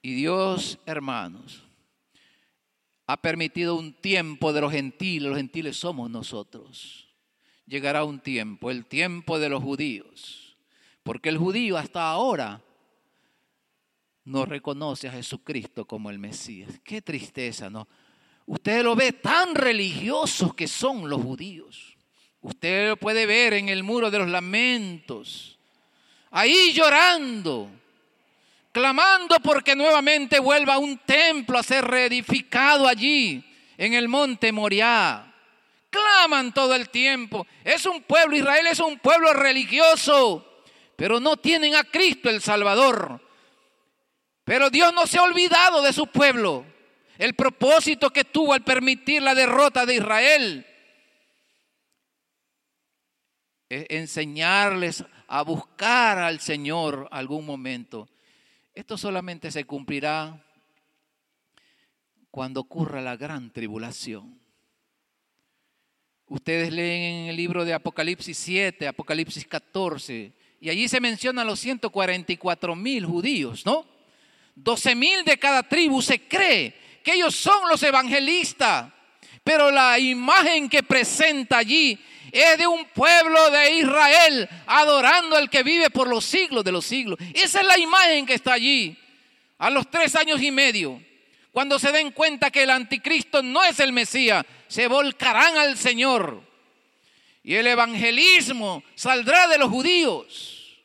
Y 0.00 0.14
Dios, 0.14 0.78
hermanos, 0.86 1.62
ha 3.06 3.16
permitido 3.16 3.76
un 3.76 3.92
tiempo 3.92 4.52
de 4.52 4.60
los 4.60 4.72
gentiles, 4.72 5.28
los 5.28 5.36
gentiles 5.36 5.76
somos 5.76 6.10
nosotros 6.10 7.02
llegará 7.66 8.04
un 8.04 8.20
tiempo, 8.20 8.70
el 8.70 8.86
tiempo 8.86 9.38
de 9.38 9.48
los 9.48 9.62
judíos, 9.62 10.56
porque 11.02 11.30
el 11.30 11.38
judío 11.38 11.78
hasta 11.78 12.10
ahora 12.10 12.62
no 14.24 14.44
reconoce 14.44 15.08
a 15.08 15.12
Jesucristo 15.12 15.86
como 15.86 16.10
el 16.10 16.18
Mesías. 16.18 16.80
Qué 16.84 17.02
tristeza, 17.02 17.70
¿no? 17.70 17.88
Usted 18.46 18.82
lo 18.82 18.94
ve 18.94 19.12
tan 19.12 19.54
religiosos 19.54 20.54
que 20.54 20.68
son 20.68 21.08
los 21.08 21.22
judíos. 21.22 21.96
Usted 22.40 22.88
lo 22.88 22.96
puede 22.96 23.26
ver 23.26 23.54
en 23.54 23.68
el 23.68 23.82
muro 23.82 24.10
de 24.10 24.18
los 24.18 24.28
lamentos, 24.28 25.58
ahí 26.30 26.72
llorando, 26.72 27.68
clamando 28.72 29.36
porque 29.40 29.76
nuevamente 29.76 30.40
vuelva 30.40 30.78
un 30.78 30.98
templo 30.98 31.58
a 31.58 31.62
ser 31.62 31.84
reedificado 31.84 32.88
allí 32.88 33.44
en 33.78 33.94
el 33.94 34.08
monte 34.08 34.50
Moriah 34.50 35.32
claman 35.92 36.52
todo 36.52 36.74
el 36.74 36.88
tiempo. 36.88 37.46
Es 37.62 37.86
un 37.86 38.02
pueblo, 38.02 38.36
Israel 38.36 38.66
es 38.66 38.80
un 38.80 38.98
pueblo 38.98 39.32
religioso, 39.34 40.64
pero 40.96 41.20
no 41.20 41.36
tienen 41.36 41.76
a 41.76 41.84
Cristo 41.84 42.30
el 42.30 42.40
Salvador. 42.40 43.20
Pero 44.44 44.70
Dios 44.70 44.92
no 44.92 45.06
se 45.06 45.18
ha 45.18 45.22
olvidado 45.22 45.82
de 45.82 45.92
su 45.92 46.06
pueblo. 46.06 46.64
El 47.18 47.34
propósito 47.34 48.10
que 48.10 48.24
tuvo 48.24 48.54
al 48.54 48.64
permitir 48.64 49.22
la 49.22 49.34
derrota 49.34 49.84
de 49.84 49.96
Israel 49.96 50.66
es 53.68 53.86
enseñarles 53.88 55.04
a 55.28 55.42
buscar 55.42 56.18
al 56.18 56.40
Señor 56.40 57.08
algún 57.10 57.46
momento. 57.46 58.08
Esto 58.74 58.96
solamente 58.96 59.50
se 59.50 59.64
cumplirá 59.64 60.42
cuando 62.30 62.60
ocurra 62.60 63.00
la 63.00 63.16
gran 63.16 63.50
tribulación. 63.50 64.40
Ustedes 66.26 66.72
leen 66.72 67.02
en 67.02 67.28
el 67.28 67.36
libro 67.36 67.64
de 67.64 67.74
Apocalipsis 67.74 68.38
7, 68.38 68.88
Apocalipsis 68.88 69.46
14, 69.46 70.32
y 70.60 70.70
allí 70.70 70.88
se 70.88 71.00
mencionan 71.00 71.46
los 71.46 71.60
144 71.60 72.74
mil 72.74 73.04
judíos, 73.04 73.66
¿no? 73.66 73.86
12 74.54 74.94
mil 74.94 75.24
de 75.24 75.38
cada 75.38 75.62
tribu 75.62 76.00
se 76.00 76.26
cree 76.26 76.74
que 77.02 77.14
ellos 77.14 77.34
son 77.34 77.68
los 77.68 77.82
evangelistas, 77.82 78.92
pero 79.44 79.70
la 79.70 79.98
imagen 79.98 80.68
que 80.68 80.82
presenta 80.82 81.58
allí 81.58 81.98
es 82.30 82.58
de 82.58 82.66
un 82.66 82.84
pueblo 82.86 83.50
de 83.50 83.72
Israel 83.72 84.48
adorando 84.66 85.36
al 85.36 85.50
que 85.50 85.62
vive 85.62 85.90
por 85.90 86.08
los 86.08 86.24
siglos 86.24 86.64
de 86.64 86.72
los 86.72 86.86
siglos. 86.86 87.18
Esa 87.34 87.60
es 87.60 87.66
la 87.66 87.78
imagen 87.78 88.24
que 88.24 88.34
está 88.34 88.54
allí, 88.54 88.96
a 89.58 89.70
los 89.70 89.90
tres 89.90 90.16
años 90.16 90.40
y 90.40 90.50
medio. 90.50 91.02
Cuando 91.52 91.78
se 91.78 91.92
den 91.92 92.12
cuenta 92.12 92.50
que 92.50 92.62
el 92.62 92.70
anticristo 92.70 93.42
no 93.42 93.62
es 93.62 93.78
el 93.80 93.92
Mesías, 93.92 94.44
se 94.68 94.86
volcarán 94.86 95.58
al 95.58 95.76
Señor. 95.76 96.42
Y 97.44 97.54
el 97.54 97.66
evangelismo 97.66 98.82
saldrá 98.94 99.48
de 99.48 99.58
los 99.58 99.68
judíos. 99.68 100.78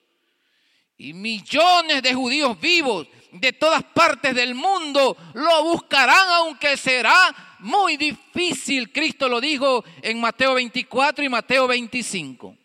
Y 0.98 1.14
millones 1.14 2.02
de 2.02 2.14
judíos 2.14 2.60
vivos 2.60 3.08
de 3.40 3.54
todas 3.54 3.84
partes 3.84 4.36
del 4.36 4.56
mundo 4.56 5.18
lo 5.34 5.64
buscarán, 5.64 6.30
aunque 6.36 6.78
será 6.78 7.56
muy 7.60 7.98
difícil. 7.98 8.92
Cristo 8.92 9.30
lo 9.30 9.42
dijo 9.42 9.84
en 10.02 10.20
Mateo 10.20 10.54
24 10.56 11.24
y 11.24 11.30
Mateo 11.30 11.68
25. 11.68 12.56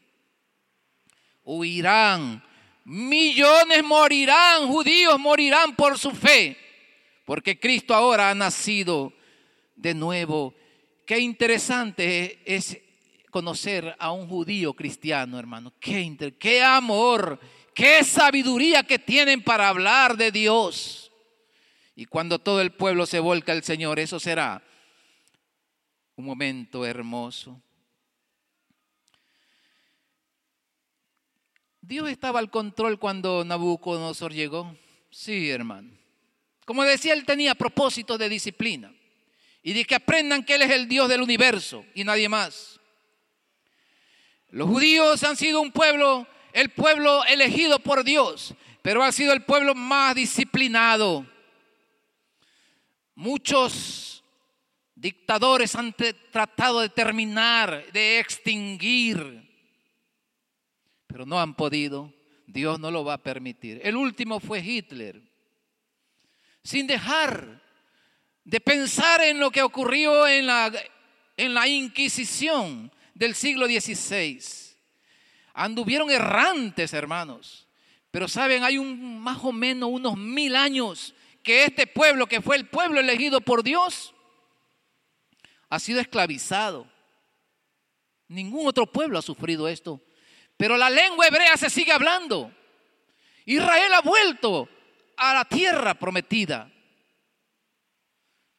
Huirán, 1.45 2.43
millones 2.85 3.83
morirán, 3.83 4.69
judíos 4.69 5.19
morirán 5.19 5.75
por 5.75 5.99
su 5.99 6.11
fe 6.13 6.57
porque 7.25 7.59
Cristo 7.59 7.95
ahora 7.95 8.31
ha 8.31 8.35
nacido 8.35 9.13
de 9.77 9.95
nuevo. 9.95 10.55
Qué 11.07 11.19
interesante 11.19 12.41
es 12.45 12.79
conocer 13.31 13.97
a 13.99 14.13
un 14.13 14.29
judío 14.29 14.75
cristiano, 14.75 15.39
hermano. 15.39 15.73
Qué, 15.81 16.35
qué 16.39 16.63
amor, 16.63 17.41
qué 17.75 18.05
sabiduría 18.05 18.83
que 18.83 18.99
tienen 18.99 19.43
para 19.43 19.69
hablar 19.69 20.17
de 20.17 20.31
Dios. 20.31 21.13
Y 21.95 22.07
cuando 22.07 22.39
todo 22.39 22.61
el 22.61 22.73
pueblo 22.73 23.07
se 23.07 23.21
volca 23.21 23.53
al 23.53 23.63
Señor, 23.63 23.99
eso 23.99 24.19
será 24.19 24.63
un 26.17 26.25
momento 26.25 26.85
hermoso. 26.87 27.61
Dios 31.81 32.09
estaba 32.09 32.39
al 32.39 32.51
control 32.51 32.99
cuando 32.99 33.45
Nabucodonosor 33.45 34.33
llegó. 34.33 34.77
Sí, 35.11 35.51
hermano. 35.51 35.91
Como 36.65 36.85
decía, 36.85 37.13
él 37.13 37.27
tenía 37.27 37.55
propósitos 37.55 38.19
de 38.19 38.29
disciplina 38.29 38.93
y 39.63 39.73
de 39.73 39.85
que 39.85 39.95
aprendan 39.95 40.45
que 40.45 40.57
Él 40.57 40.63
es 40.63 40.71
el 40.71 40.89
Dios 40.89 41.09
del 41.09 41.23
universo 41.23 41.85
y 41.95 42.05
nadie 42.05 42.29
más. 42.29 42.81
Los 44.51 44.69
judíos 44.69 45.23
han 45.25 45.37
sido 45.37 45.61
un 45.61 45.73
pueblo, 45.73 46.27
el 46.53 46.71
pueblo 46.71 47.25
elegido 47.25 47.79
por 47.79 48.05
Dios, 48.05 48.55
pero 48.83 49.03
ha 49.03 49.13
sido 49.13 49.33
el 49.33 49.43
pueblo 49.43 49.75
más 49.75 50.15
disciplinado. 50.15 51.27
Muchos 53.15 54.25
dictadores 54.95 55.75
han 55.75 55.95
tratado 56.31 56.81
de 56.81 56.89
terminar, 56.89 57.85
de 57.93 58.19
extinguir, 58.19 59.49
pero 61.07 61.27
no 61.27 61.41
han 61.41 61.55
podido. 61.55 62.13
Dios 62.47 62.79
no 62.79 62.91
lo 62.91 63.05
va 63.05 63.15
a 63.15 63.23
permitir. 63.23 63.81
El 63.83 63.97
último 63.97 64.41
fue 64.41 64.61
Hitler 64.61 65.23
sin 66.63 66.87
dejar 66.87 67.61
de 68.45 68.61
pensar 68.61 69.23
en 69.23 69.39
lo 69.39 69.51
que 69.51 69.63
ocurrió 69.63 70.27
en 70.27 70.47
la, 70.47 70.73
en 71.37 71.55
la 71.55 71.67
Inquisición 71.69 72.93
del 73.15 73.35
siglo 73.35 73.67
XVI. 73.67 74.41
Anduvieron 75.55 76.11
errantes, 76.11 76.93
hermanos. 76.93 77.67
Pero 78.11 78.29
saben, 78.29 78.65
hay 78.65 78.79
un 78.79 79.21
más 79.21 79.39
o 79.43 79.53
menos 79.53 79.91
unos 79.91 80.17
mil 80.17 80.55
años 80.55 81.15
que 81.43 81.65
este 81.65 81.87
pueblo, 81.87 82.27
que 82.27 82.41
fue 82.41 82.57
el 82.57 82.69
pueblo 82.69 83.01
elegido 83.01 83.41
por 83.41 83.63
Dios, 83.63 84.15
ha 85.69 85.79
sido 85.79 86.01
esclavizado. 86.01 86.87
Ningún 88.29 88.67
otro 88.67 88.87
pueblo 88.87 89.19
ha 89.19 89.23
sufrido 89.23 89.69
esto. 89.69 90.01
Pero 90.57 90.77
la 90.77 90.89
lengua 90.89 91.27
hebrea 91.27 91.57
se 91.57 91.69
sigue 91.69 91.93
hablando. 91.93 92.53
Israel 93.45 93.93
ha 93.95 94.01
vuelto 94.01 94.69
a 95.17 95.35
la 95.35 95.45
tierra 95.45 95.95
prometida 95.95 96.71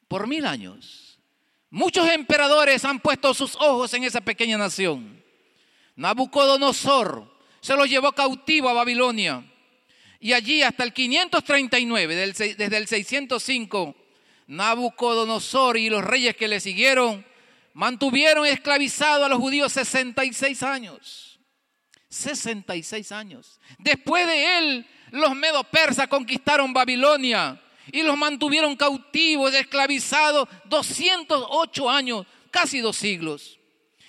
por 0.08 0.26
mil 0.26 0.46
años. 0.46 1.18
Muchos 1.70 2.08
emperadores 2.08 2.84
han 2.84 3.00
puesto 3.00 3.34
sus 3.34 3.56
ojos 3.56 3.94
en 3.94 4.04
esa 4.04 4.20
pequeña 4.20 4.58
nación. 4.58 5.23
Nabucodonosor 5.96 7.32
se 7.60 7.76
los 7.76 7.88
llevó 7.88 8.12
cautivo 8.12 8.68
a 8.68 8.74
Babilonia. 8.74 9.44
Y 10.20 10.32
allí 10.32 10.62
hasta 10.62 10.84
el 10.84 10.92
539, 10.92 12.16
desde 12.16 12.76
el 12.76 12.86
605, 12.86 13.94
Nabucodonosor 14.46 15.76
y 15.76 15.90
los 15.90 16.04
reyes 16.04 16.36
que 16.36 16.48
le 16.48 16.60
siguieron 16.60 17.24
mantuvieron 17.74 18.46
esclavizados 18.46 19.26
a 19.26 19.28
los 19.28 19.38
judíos 19.38 19.72
66 19.72 20.62
años. 20.62 21.38
66 22.08 23.12
años. 23.12 23.60
Después 23.78 24.26
de 24.26 24.58
él, 24.58 24.86
los 25.10 25.34
medo 25.34 25.64
persas 25.64 26.06
conquistaron 26.08 26.72
Babilonia 26.72 27.60
y 27.92 28.02
los 28.02 28.16
mantuvieron 28.16 28.76
cautivos, 28.76 29.52
esclavizados 29.54 30.48
208 30.66 31.90
años, 31.90 32.26
casi 32.50 32.80
dos 32.80 32.96
siglos. 32.96 33.58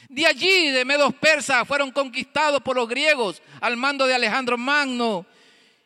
De 0.09 0.25
allí, 0.25 0.69
de 0.69 0.85
medos 0.85 1.13
persas, 1.15 1.67
fueron 1.67 1.91
conquistados 1.91 2.61
por 2.61 2.75
los 2.75 2.87
griegos 2.87 3.41
al 3.61 3.75
mando 3.77 4.05
de 4.05 4.13
Alejandro 4.13 4.57
Magno 4.57 5.25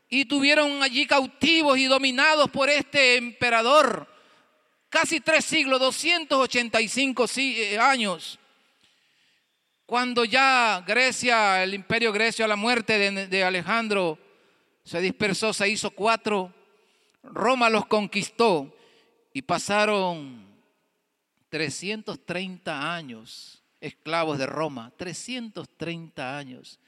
y 0.09 0.25
tuvieron 0.25 0.83
allí 0.83 1.05
cautivos 1.05 1.77
y 1.77 1.85
dominados 1.85 2.49
por 2.49 2.69
este 2.69 3.15
emperador. 3.15 4.07
Casi 4.89 5.19
tres 5.19 5.45
siglos, 5.45 5.79
285 5.79 7.25
eh, 7.37 7.77
años. 7.79 8.39
Cuando 9.85 10.25
ya 10.25 10.83
Grecia, 10.85 11.63
el 11.63 11.73
imperio 11.73 12.11
grecio 12.11 12.43
a 12.43 12.47
la 12.47 12.55
muerte 12.55 12.97
de, 12.97 13.27
de 13.27 13.43
Alejandro 13.43 14.19
se 14.83 14.99
dispersó, 14.99 15.53
se 15.53 15.69
hizo 15.69 15.91
cuatro, 15.91 16.53
Roma 17.23 17.69
los 17.69 17.85
conquistó 17.85 18.75
y 19.33 19.41
pasaron 19.43 20.47
330 21.49 22.95
años 22.95 23.58
esclavos 23.81 24.37
de 24.37 24.45
Roma, 24.45 24.91
330 24.97 26.37
años. 26.37 26.79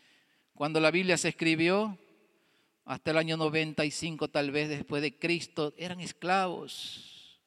Cuando 0.54 0.80
la 0.80 0.92
Biblia 0.92 1.18
se 1.18 1.30
escribió, 1.30 1.98
hasta 2.86 3.12
el 3.12 3.18
año 3.18 3.38
95 3.38 4.28
tal 4.28 4.52
vez 4.52 4.70
después 4.70 5.02
de 5.02 5.18
Cristo, 5.18 5.74
eran 5.78 6.02
esclavos. 6.02 7.40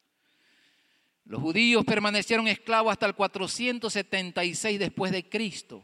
Los 1.24 1.40
judíos 1.40 1.84
permanecieron 1.84 2.48
esclavos 2.48 2.92
hasta 2.92 3.06
el 3.06 3.14
476 3.14 4.78
después 4.78 5.12
de 5.12 5.28
Cristo. 5.28 5.82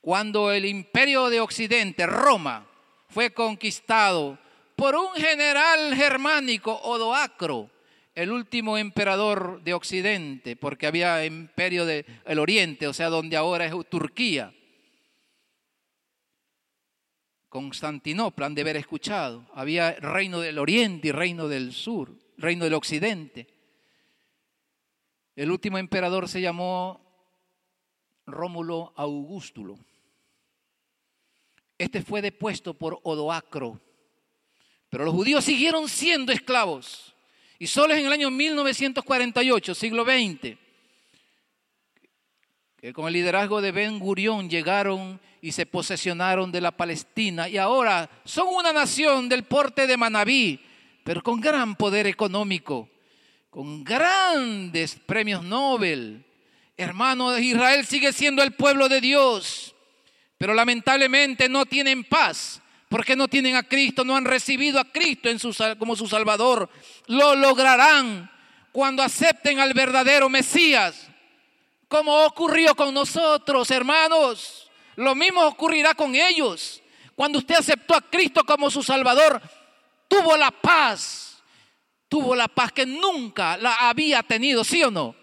Cuando 0.00 0.50
el 0.50 0.64
imperio 0.64 1.28
de 1.28 1.40
Occidente, 1.40 2.06
Roma, 2.06 2.66
fue 3.08 3.32
conquistado 3.32 4.38
por 4.74 4.96
un 4.96 5.12
general 5.14 5.94
germánico, 5.94 6.74
Odoacro, 6.82 7.70
el 8.14 8.30
último 8.30 8.76
emperador 8.76 9.62
de 9.62 9.74
Occidente, 9.74 10.56
porque 10.56 10.86
había 10.86 11.24
imperio 11.24 11.86
del 11.86 12.38
Oriente, 12.38 12.86
o 12.86 12.92
sea, 12.92 13.08
donde 13.08 13.36
ahora 13.36 13.66
es 13.66 13.72
Turquía. 13.88 14.52
Constantinopla 17.48 18.46
han 18.46 18.54
de 18.54 18.62
haber 18.62 18.78
escuchado. 18.78 19.46
Había 19.52 19.92
reino 19.92 20.40
del 20.40 20.58
oriente 20.58 21.08
y 21.08 21.12
reino 21.12 21.48
del 21.48 21.74
sur, 21.74 22.16
reino 22.38 22.64
del 22.64 22.72
occidente. 22.72 23.46
El 25.36 25.50
último 25.50 25.76
emperador 25.76 26.28
se 26.30 26.40
llamó 26.40 27.02
Rómulo 28.24 28.94
Augustulo. 28.96 29.78
Este 31.76 32.00
fue 32.00 32.22
depuesto 32.22 32.72
por 32.72 33.00
Odoacro. 33.02 33.78
Pero 34.88 35.04
los 35.04 35.12
judíos 35.12 35.44
siguieron 35.44 35.90
siendo 35.90 36.32
esclavos. 36.32 37.11
Y 37.62 37.68
solo 37.68 37.94
en 37.94 38.04
el 38.04 38.12
año 38.12 38.28
1948, 38.28 39.76
siglo 39.76 40.02
XX, 40.02 40.56
que 42.80 42.92
con 42.92 43.06
el 43.06 43.12
liderazgo 43.12 43.62
de 43.62 43.70
Ben 43.70 44.00
Gurión 44.00 44.50
llegaron 44.50 45.20
y 45.40 45.52
se 45.52 45.64
posesionaron 45.64 46.50
de 46.50 46.60
la 46.60 46.72
Palestina 46.72 47.48
y 47.48 47.58
ahora 47.58 48.10
son 48.24 48.48
una 48.48 48.72
nación 48.72 49.28
del 49.28 49.44
porte 49.44 49.86
de 49.86 49.96
Manabí, 49.96 50.58
pero 51.04 51.22
con 51.22 51.40
gran 51.40 51.76
poder 51.76 52.08
económico, 52.08 52.88
con 53.48 53.84
grandes 53.84 54.96
premios 54.96 55.44
Nobel. 55.44 56.24
Hermanos, 56.76 57.38
Israel 57.38 57.86
sigue 57.86 58.12
siendo 58.12 58.42
el 58.42 58.54
pueblo 58.54 58.88
de 58.88 59.00
Dios, 59.00 59.72
pero 60.36 60.52
lamentablemente 60.52 61.48
no 61.48 61.64
tienen 61.64 62.02
paz 62.02 62.61
porque 62.92 63.16
no 63.16 63.26
tienen 63.26 63.56
a 63.56 63.62
Cristo, 63.62 64.04
no 64.04 64.14
han 64.14 64.26
recibido 64.26 64.78
a 64.78 64.84
Cristo 64.84 65.30
como 65.78 65.96
su 65.96 66.06
Salvador. 66.06 66.68
Lo 67.06 67.34
lograrán 67.34 68.30
cuando 68.70 69.02
acepten 69.02 69.60
al 69.60 69.72
verdadero 69.72 70.28
Mesías 70.28 71.08
como 71.88 72.24
ocurrió 72.24 72.74
con 72.74 72.92
nosotros, 72.92 73.70
hermanos. 73.70 74.70
Lo 74.96 75.14
mismo 75.14 75.40
ocurrirá 75.42 75.94
con 75.94 76.14
ellos. 76.14 76.82
Cuando 77.14 77.38
usted 77.38 77.54
aceptó 77.54 77.94
a 77.94 78.02
Cristo 78.02 78.44
como 78.44 78.70
su 78.70 78.82
Salvador, 78.82 79.40
tuvo 80.06 80.36
la 80.36 80.50
paz, 80.50 81.42
tuvo 82.08 82.34
la 82.34 82.48
paz 82.48 82.72
que 82.72 82.84
nunca 82.84 83.56
la 83.56 83.88
había 83.88 84.22
tenido, 84.22 84.64
¿sí 84.64 84.82
o 84.82 84.90
no? 84.90 85.14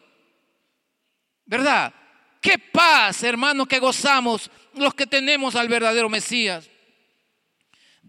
¿Verdad? 1.46 1.94
Qué 2.42 2.58
paz, 2.58 3.24
hermanos, 3.24 3.68
que 3.68 3.78
gozamos 3.78 4.50
los 4.74 4.94
que 4.96 5.06
tenemos 5.06 5.56
al 5.56 5.68
verdadero 5.68 6.10
Mesías. 6.10 6.69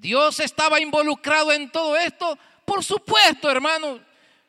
Dios 0.00 0.40
estaba 0.40 0.80
involucrado 0.80 1.52
en 1.52 1.70
todo 1.70 1.94
esto, 1.94 2.38
por 2.64 2.82
supuesto, 2.82 3.50
hermanos. 3.50 4.00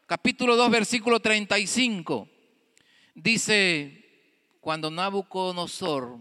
Capítulo 0.05 0.55
2, 0.55 0.71
versículo 0.71 1.19
35. 1.19 2.29
Dice, 3.13 4.29
cuando 4.61 4.89
Nabucodonosor 4.89 6.19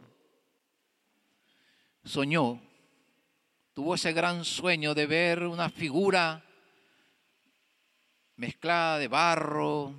soñó, 2.05 2.61
tuvo 3.73 3.95
ese 3.95 4.13
gran 4.13 4.45
sueño 4.45 4.95
de 4.95 5.07
ver 5.07 5.45
una 5.45 5.71
figura 5.71 6.45
mezclada 8.35 8.99
de 8.99 9.07
barro, 9.07 9.95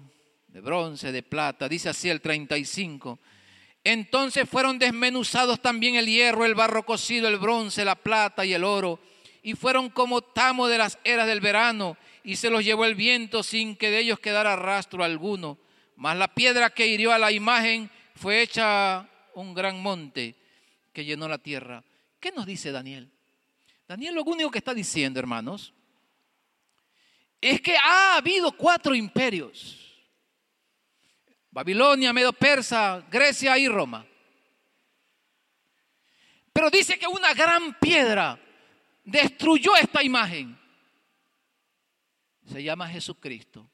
de 0.48 0.60
bronce, 0.60 1.14
de 1.14 1.24
plata, 1.24 1.70
dice 1.70 1.88
así 1.88 2.10
el 2.10 2.20
35. 2.20 3.18
Entonces 3.82 4.50
fueron 4.50 4.78
desmenuzados 4.78 5.62
también 5.62 5.96
el 5.96 6.08
hierro, 6.08 6.44
el 6.44 6.54
barro 6.54 6.86
cocido, 6.86 7.30
el 7.30 7.38
bronce, 7.38 7.86
la 7.86 7.96
plata 7.96 8.46
y 8.46 8.54
el 8.54 8.66
oro, 8.66 9.00
y 9.44 9.56
fueron 9.56 9.90
como 9.90 10.22
tamo 10.22 10.68
de 10.68 10.78
las 10.78 11.00
eras 11.04 11.28
del 11.28 11.42
verano, 11.42 11.98
y 12.24 12.36
se 12.36 12.50
los 12.50 12.64
llevó 12.64 12.86
el 12.86 12.96
viento 12.96 13.44
sin 13.44 13.76
que 13.76 13.90
de 13.90 14.00
ellos 14.00 14.20
quedara 14.20 14.56
rastro 14.56 15.04
alguno. 15.04 15.58
Mas 15.96 16.18
la 16.18 16.34
piedra 16.34 16.70
que 16.70 16.88
hirió 16.88 17.12
a 17.12 17.20
la 17.20 17.32
imagen 17.32 17.90
fue 18.16 18.42
hecha 18.42 19.08
un 19.34 19.54
gran 19.54 19.82
monte 19.82 20.36
que 20.94 21.06
llenó 21.06 21.28
la 21.28 21.38
tierra. 21.38 21.84
¿Qué 22.20 22.32
nos 22.32 22.46
dice 22.46 22.72
Daniel? 22.72 23.10
Daniel 23.88 24.16
lo 24.16 24.24
único 24.24 24.52
que 24.52 24.60
está 24.60 24.74
diciendo, 24.74 25.20
hermanos, 25.20 25.74
es 27.40 27.60
que 27.62 27.76
ha 27.76 28.18
habido 28.18 28.52
cuatro 28.52 28.94
imperios. 28.94 29.78
Babilonia, 31.50 32.14
Medo 32.14 32.32
Persa, 32.32 33.04
Grecia 33.10 33.58
y 33.58 33.68
Roma. 33.68 34.06
Pero 36.54 36.70
dice 36.70 36.98
que 37.00 37.08
una 37.08 37.34
gran 37.34 37.78
piedra 37.80 38.40
destruyó 39.04 39.76
esta 39.76 40.04
imagen. 40.04 40.58
Se 42.52 42.64
llama 42.64 42.88
Jesucristo. 42.88 43.70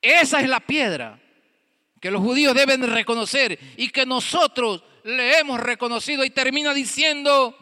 Esa 0.00 0.40
es 0.40 0.48
la 0.48 0.60
piedra 0.60 1.20
que 2.00 2.10
los 2.10 2.20
judíos 2.20 2.54
deben 2.54 2.82
reconocer 2.82 3.58
y 3.76 3.88
que 3.88 4.04
nosotros 4.04 4.82
le 5.04 5.38
hemos 5.38 5.60
reconocido 5.60 6.24
y 6.24 6.30
termina 6.30 6.74
diciendo, 6.74 7.56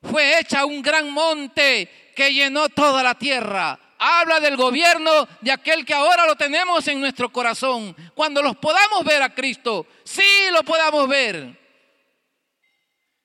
fue 0.00 0.38
hecha 0.38 0.64
un 0.64 0.80
gran 0.80 1.10
monte 1.10 2.12
que 2.14 2.32
llenó 2.32 2.68
toda 2.68 3.02
la 3.02 3.16
tierra. 3.16 3.78
Habla 3.98 4.38
del 4.38 4.56
gobierno 4.56 5.26
de 5.40 5.50
aquel 5.50 5.84
que 5.84 5.92
ahora 5.92 6.24
lo 6.24 6.36
tenemos 6.36 6.86
en 6.86 7.00
nuestro 7.00 7.32
corazón. 7.32 7.96
Cuando 8.14 8.40
los 8.42 8.56
podamos 8.56 9.04
ver 9.04 9.22
a 9.22 9.34
Cristo, 9.34 9.88
sí 10.04 10.22
lo 10.52 10.62
podamos 10.62 11.08
ver. 11.08 11.57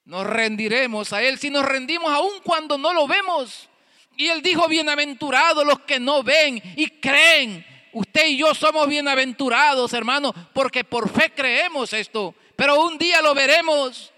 Nos 0.05 0.25
rendiremos 0.27 1.13
a 1.13 1.23
Él 1.23 1.37
si 1.39 1.49
nos 1.49 1.65
rendimos 1.65 2.11
aun 2.11 2.39
cuando 2.43 2.77
no 2.77 2.93
lo 2.93 3.07
vemos. 3.07 3.69
Y 4.17 4.27
Él 4.27 4.41
dijo, 4.41 4.67
bienaventurados 4.67 5.65
los 5.65 5.79
que 5.81 5.99
no 5.99 6.23
ven 6.23 6.61
y 6.75 6.87
creen 6.99 7.65
Usted 7.93 8.25
y 8.25 8.37
yo 8.37 8.55
somos 8.55 8.89
bienaventurados, 8.89 9.93
hermanos, 9.93 10.33
porque 10.51 10.83
por 10.83 11.09
fe 11.09 11.31
creemos 11.31 11.93
esto. 11.93 12.33
Pero 12.55 12.81
un 12.81 12.97
día 12.97 13.21
lo 13.21 13.35
veremos 13.35 14.11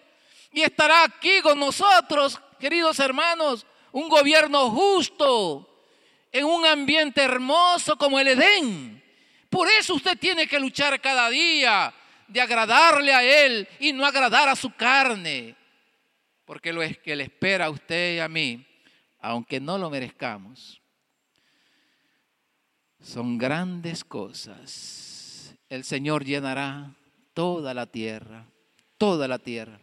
y 0.53 0.61
estará 0.61 1.03
aquí 1.03 1.41
con 1.41 1.59
nosotros, 1.59 2.39
queridos 2.57 2.99
hermanos, 2.99 3.65
un 3.91 4.07
gobierno 4.07 4.71
justo, 4.71 5.69
en 6.31 6.45
un 6.45 6.65
ambiente 6.65 7.21
hermoso 7.21 7.97
como 7.97 8.17
el 8.17 8.29
Edén. 8.29 9.03
Por 9.49 9.67
eso 9.69 9.95
usted 9.95 10.17
tiene 10.17 10.47
que 10.47 10.59
luchar 10.59 11.01
cada 11.01 11.29
día 11.29 11.93
de 12.29 12.39
agradarle 12.39 13.13
a 13.13 13.23
Él 13.23 13.67
y 13.81 13.91
no 13.91 14.05
agradar 14.05 14.47
a 14.47 14.55
su 14.55 14.73
carne. 14.73 15.53
Porque 16.45 16.71
lo 16.71 16.83
es 16.83 16.97
que 16.99 17.15
le 17.15 17.23
espera 17.23 17.65
a 17.65 17.69
usted 17.69 18.15
y 18.15 18.19
a 18.19 18.29
mí, 18.29 18.65
aunque 19.19 19.59
no 19.59 19.77
lo 19.77 19.89
merezcamos. 19.89 20.81
Son 23.01 23.37
grandes 23.37 24.03
cosas. 24.03 25.55
El 25.67 25.83
Señor 25.83 26.23
llenará 26.23 26.95
toda 27.33 27.73
la 27.73 27.87
tierra, 27.87 28.45
toda 28.97 29.27
la 29.27 29.39
tierra. 29.39 29.79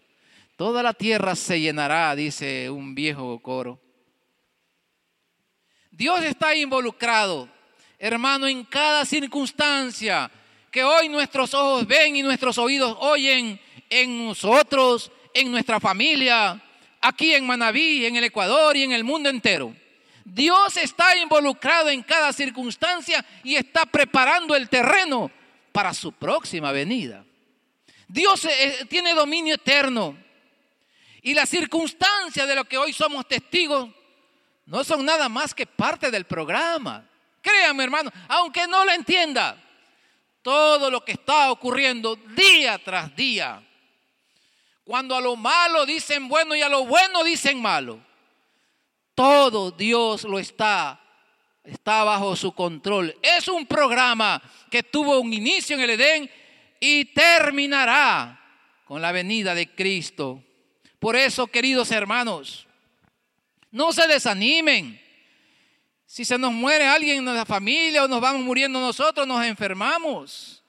Toda 0.57 0.83
la 0.83 0.95
tierra 0.95 1.35
se 1.35 1.61
llenará, 1.61 2.15
dice 2.15 2.71
un 2.71 2.95
viejo 2.95 3.41
coro. 3.41 3.81
Dios 5.91 6.23
está 6.25 6.55
involucrado, 6.55 7.49
hermano, 7.99 8.47
en 8.47 8.65
cada 8.65 9.05
circunstancia 9.05 10.31
que 10.71 10.83
hoy 10.83 11.09
nuestros 11.09 11.53
ojos 11.53 11.87
ven 11.87 12.17
y 12.17 12.23
nuestros 12.23 12.57
oídos 12.59 12.97
oyen 13.01 13.61
en 13.91 14.27
nosotros, 14.27 15.13
en 15.35 15.51
nuestra 15.51 15.81
familia, 15.81 16.61
aquí 17.01 17.35
en 17.35 17.47
Manabí, 17.47 18.07
en 18.07 18.17
el 18.17 18.25
Ecuador 18.25 18.77
y 18.77 18.83
en 18.85 18.93
el 18.93 19.05
mundo 19.05 19.29
entero. 19.29 19.75
Dios 20.25 20.77
está 20.77 21.17
involucrado 21.17 21.91
en 21.91 22.03
cada 22.03 22.33
circunstancia 22.33 23.25
y 23.43 23.57
está 23.57 23.85
preparando 23.87 24.55
el 24.55 24.69
terreno 24.69 25.31
para 25.73 25.93
su 25.95 26.13
próxima 26.13 26.71
venida. 26.71 27.25
Dios 28.07 28.45
eh, 28.45 28.87
tiene 28.89 29.15
dominio 29.15 29.55
eterno. 29.55 30.17
Y 31.23 31.35
las 31.35 31.49
circunstancias 31.49 32.47
de 32.47 32.55
lo 32.55 32.65
que 32.65 32.77
hoy 32.77 32.93
somos 32.93 33.27
testigos 33.27 33.89
no 34.67 34.85
son 34.85 35.05
nada 35.05 35.29
más 35.29 35.55
que 35.55 35.67
parte 35.67 36.11
del 36.11 36.25
programa. 36.25 37.09
Créame, 37.41 37.85
hermano, 37.85 38.11
aunque 38.29 38.67
no 38.67 38.85
lo 38.85 38.93
entienda, 38.93 39.57
todo 40.43 40.91
lo 40.91 41.05
que 41.05 41.13
está 41.13 41.51
ocurriendo 41.51 42.17
día 42.17 42.79
tras 42.79 43.15
día. 43.15 43.63
Cuando 44.85 45.15
a 45.15 45.21
lo 45.21 45.37
malo 45.37 45.87
dicen 45.87 46.29
bueno 46.29 46.55
y 46.57 46.63
a 46.63 46.69
lo 46.69 46.85
bueno 46.85 47.23
dicen 47.23 47.61
malo. 47.61 48.01
Todo 49.15 49.71
Dios 49.71 50.25
lo 50.25 50.39
está, 50.39 51.01
está 51.63 52.03
bajo 52.05 52.35
su 52.35 52.53
control. 52.53 53.15
Es 53.23 53.47
un 53.49 53.67
programa 53.67 54.43
que 54.71 54.83
tuvo 54.83 55.21
un 55.21 55.33
inicio 55.33 55.77
en 55.77 55.83
el 55.83 55.91
Edén 55.91 56.31
y 56.81 57.05
terminará 57.07 58.39
con 58.85 59.01
la 59.01 59.13
venida 59.13 59.55
de 59.55 59.73
Cristo. 59.75 60.43
Por 60.99 61.17
eso, 61.17 61.47
queridos 61.47 61.91
hermanos, 61.91 62.67
no 63.71 63.93
se 63.93 64.07
desanimen. 64.07 65.01
Si 66.07 66.25
se 66.25 66.37
nos 66.39 66.53
muere 66.53 66.87
alguien 66.87 67.27
en 67.27 67.35
la 67.35 67.47
familia 67.47 68.05
o 68.05 68.09
nos 68.09 68.21
vamos 68.21 68.43
muriendo 68.43 68.81
nosotros, 68.81 69.27
nos 69.27 69.45
enfermamos. 69.45 70.62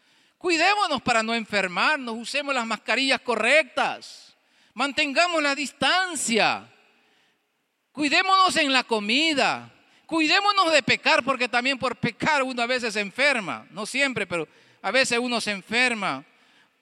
Cuidémonos 0.44 1.02
para 1.02 1.24
no 1.24 1.34
enfermarnos, 1.34 2.18
usemos 2.18 2.54
las 2.54 2.66
mascarillas 2.66 3.22
correctas, 3.22 4.36
mantengamos 4.74 5.42
la 5.42 5.56
distancia, 5.56 6.70
cuidémonos 7.94 8.54
en 8.58 8.74
la 8.74 8.84
comida, 8.84 9.72
cuidémonos 10.06 10.74
de 10.74 10.84
pecar, 10.84 11.24
porque 11.24 11.48
también 11.48 11.80
por 11.80 11.96
pecar 11.96 12.44
uno 12.44 12.62
a 12.62 12.66
veces 12.66 12.94
se 12.94 13.00
enferma, 13.00 13.66
no 13.70 13.86
siempre, 13.86 14.28
pero 14.28 14.46
a 14.82 14.92
veces 14.92 15.18
uno 15.18 15.40
se 15.40 15.52
enferma. 15.52 16.26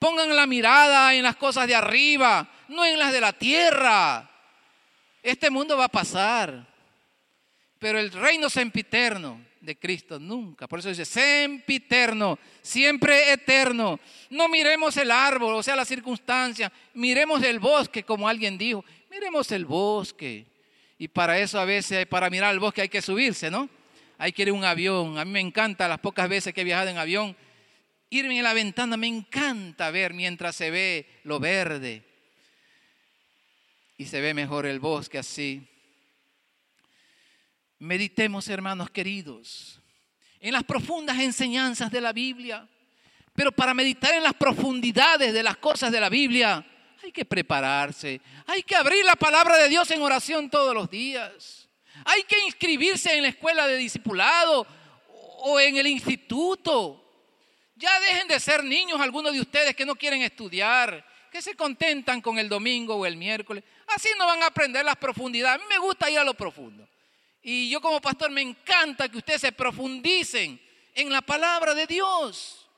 Pongan 0.00 0.34
la 0.34 0.48
mirada 0.48 1.14
en 1.14 1.22
las 1.22 1.36
cosas 1.36 1.68
de 1.68 1.76
arriba, 1.76 2.50
no 2.66 2.84
en 2.84 2.98
las 2.98 3.12
de 3.12 3.20
la 3.20 3.32
tierra. 3.32 4.28
Este 5.22 5.50
mundo 5.50 5.76
va 5.76 5.84
a 5.84 5.88
pasar. 5.88 6.66
Pero 7.78 8.00
el 8.00 8.10
reino 8.10 8.50
sempiterno 8.50 9.51
de 9.62 9.78
Cristo 9.78 10.18
nunca. 10.18 10.66
Por 10.66 10.80
eso 10.80 10.88
dice 10.88 11.04
sempiterno, 11.04 12.38
siempre 12.60 13.32
eterno. 13.32 13.98
No 14.28 14.48
miremos 14.48 14.96
el 14.96 15.10
árbol, 15.10 15.54
o 15.54 15.62
sea, 15.62 15.76
la 15.76 15.84
circunstancia. 15.84 16.70
Miremos 16.94 17.42
el 17.44 17.60
bosque, 17.60 18.02
como 18.02 18.28
alguien 18.28 18.58
dijo. 18.58 18.84
Miremos 19.10 19.50
el 19.52 19.64
bosque. 19.64 20.44
Y 20.98 21.08
para 21.08 21.38
eso 21.38 21.60
a 21.60 21.64
veces, 21.64 22.06
para 22.06 22.28
mirar 22.28 22.52
el 22.52 22.58
bosque 22.58 22.82
hay 22.82 22.88
que 22.88 23.00
subirse, 23.00 23.50
¿no? 23.50 23.68
Hay 24.18 24.32
que 24.32 24.42
ir 24.42 24.48
en 24.48 24.56
un 24.56 24.64
avión. 24.64 25.16
A 25.16 25.24
mí 25.24 25.30
me 25.30 25.40
encanta 25.40 25.88
las 25.88 26.00
pocas 26.00 26.28
veces 26.28 26.52
que 26.52 26.62
he 26.62 26.64
viajado 26.64 26.90
en 26.90 26.98
avión. 26.98 27.36
Irme 28.10 28.36
en 28.36 28.44
la 28.44 28.54
ventana 28.54 28.96
me 28.96 29.06
encanta 29.06 29.90
ver 29.90 30.12
mientras 30.12 30.56
se 30.56 30.70
ve 30.70 31.06
lo 31.22 31.38
verde. 31.38 32.02
Y 33.96 34.06
se 34.06 34.20
ve 34.20 34.34
mejor 34.34 34.66
el 34.66 34.80
bosque 34.80 35.18
así. 35.18 35.68
Meditemos, 37.82 38.46
hermanos 38.46 38.90
queridos, 38.90 39.80
en 40.38 40.52
las 40.52 40.62
profundas 40.62 41.18
enseñanzas 41.18 41.90
de 41.90 42.00
la 42.00 42.12
Biblia. 42.12 42.68
Pero 43.34 43.50
para 43.50 43.74
meditar 43.74 44.14
en 44.14 44.22
las 44.22 44.34
profundidades 44.34 45.32
de 45.32 45.42
las 45.42 45.56
cosas 45.56 45.90
de 45.90 45.98
la 45.98 46.08
Biblia, 46.08 46.64
hay 47.02 47.10
que 47.10 47.24
prepararse. 47.24 48.20
Hay 48.46 48.62
que 48.62 48.76
abrir 48.76 49.04
la 49.04 49.16
palabra 49.16 49.56
de 49.56 49.68
Dios 49.68 49.90
en 49.90 50.00
oración 50.00 50.48
todos 50.48 50.72
los 50.72 50.88
días. 50.88 51.68
Hay 52.04 52.22
que 52.22 52.44
inscribirse 52.46 53.16
en 53.16 53.22
la 53.22 53.30
escuela 53.30 53.66
de 53.66 53.76
discipulado 53.76 54.64
o 55.38 55.58
en 55.58 55.76
el 55.76 55.88
instituto. 55.88 57.04
Ya 57.74 57.98
dejen 57.98 58.28
de 58.28 58.38
ser 58.38 58.62
niños 58.62 59.00
algunos 59.00 59.32
de 59.32 59.40
ustedes 59.40 59.74
que 59.74 59.84
no 59.84 59.96
quieren 59.96 60.22
estudiar, 60.22 61.04
que 61.32 61.42
se 61.42 61.56
contentan 61.56 62.20
con 62.20 62.38
el 62.38 62.48
domingo 62.48 62.94
o 62.94 63.06
el 63.06 63.16
miércoles. 63.16 63.64
Así 63.88 64.08
no 64.20 64.26
van 64.26 64.40
a 64.44 64.46
aprender 64.46 64.84
las 64.84 64.94
profundidades. 64.94 65.60
A 65.60 65.64
mí 65.64 65.68
me 65.68 65.78
gusta 65.78 66.08
ir 66.08 66.20
a 66.20 66.24
lo 66.24 66.34
profundo. 66.34 66.88
Y 67.42 67.68
yo 67.68 67.80
como 67.80 68.00
pastor 68.00 68.30
me 68.30 68.40
encanta 68.40 69.08
que 69.08 69.18
ustedes 69.18 69.40
se 69.40 69.52
profundicen 69.52 70.60
en 70.94 71.10
la 71.10 71.22
palabra 71.22 71.74
de 71.74 71.86
Dios. 71.86 72.68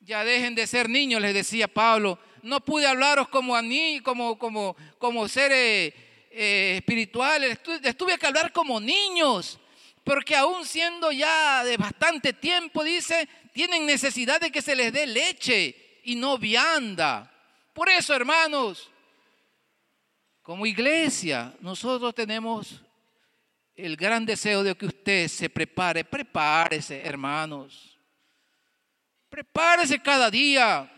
Ya 0.00 0.24
dejen 0.24 0.54
de 0.54 0.66
ser 0.66 0.88
niños, 0.88 1.20
les 1.22 1.34
decía 1.34 1.68
Pablo. 1.68 2.18
No 2.42 2.60
pude 2.60 2.86
hablaros 2.86 3.28
como 3.28 3.56
a 3.56 3.62
mí, 3.62 4.00
como, 4.00 4.38
como, 4.38 4.76
como 4.98 5.28
seres 5.28 5.94
eh, 6.30 6.74
espirituales. 6.76 7.58
Les 7.82 7.96
tuve 7.96 8.18
que 8.18 8.26
hablar 8.26 8.52
como 8.52 8.80
niños. 8.80 9.58
Porque 10.02 10.36
aún 10.36 10.64
siendo 10.64 11.10
ya 11.10 11.64
de 11.64 11.76
bastante 11.76 12.32
tiempo, 12.32 12.84
dice, 12.84 13.28
tienen 13.52 13.86
necesidad 13.86 14.40
de 14.40 14.52
que 14.52 14.62
se 14.62 14.76
les 14.76 14.92
dé 14.92 15.06
leche 15.06 16.00
y 16.04 16.14
no 16.14 16.38
vianda. 16.38 17.32
Por 17.72 17.88
eso, 17.88 18.14
hermanos, 18.14 18.88
como 20.42 20.64
iglesia, 20.64 21.52
nosotros 21.60 22.14
tenemos 22.14 22.80
el 23.76 23.96
gran 23.96 24.24
deseo 24.24 24.62
de 24.62 24.74
que 24.74 24.86
usted 24.86 25.28
se 25.28 25.50
prepare. 25.50 26.04
Prepárese, 26.04 27.02
hermanos. 27.02 27.98
Prepárese 29.28 30.00
cada 30.00 30.30
día. 30.30 30.90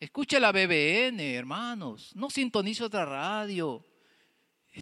Escuche 0.00 0.40
la 0.40 0.52
BBN, 0.52 1.20
hermanos. 1.20 2.14
No 2.14 2.30
sintonice 2.30 2.84
otra 2.84 3.04
radio. 3.04 3.84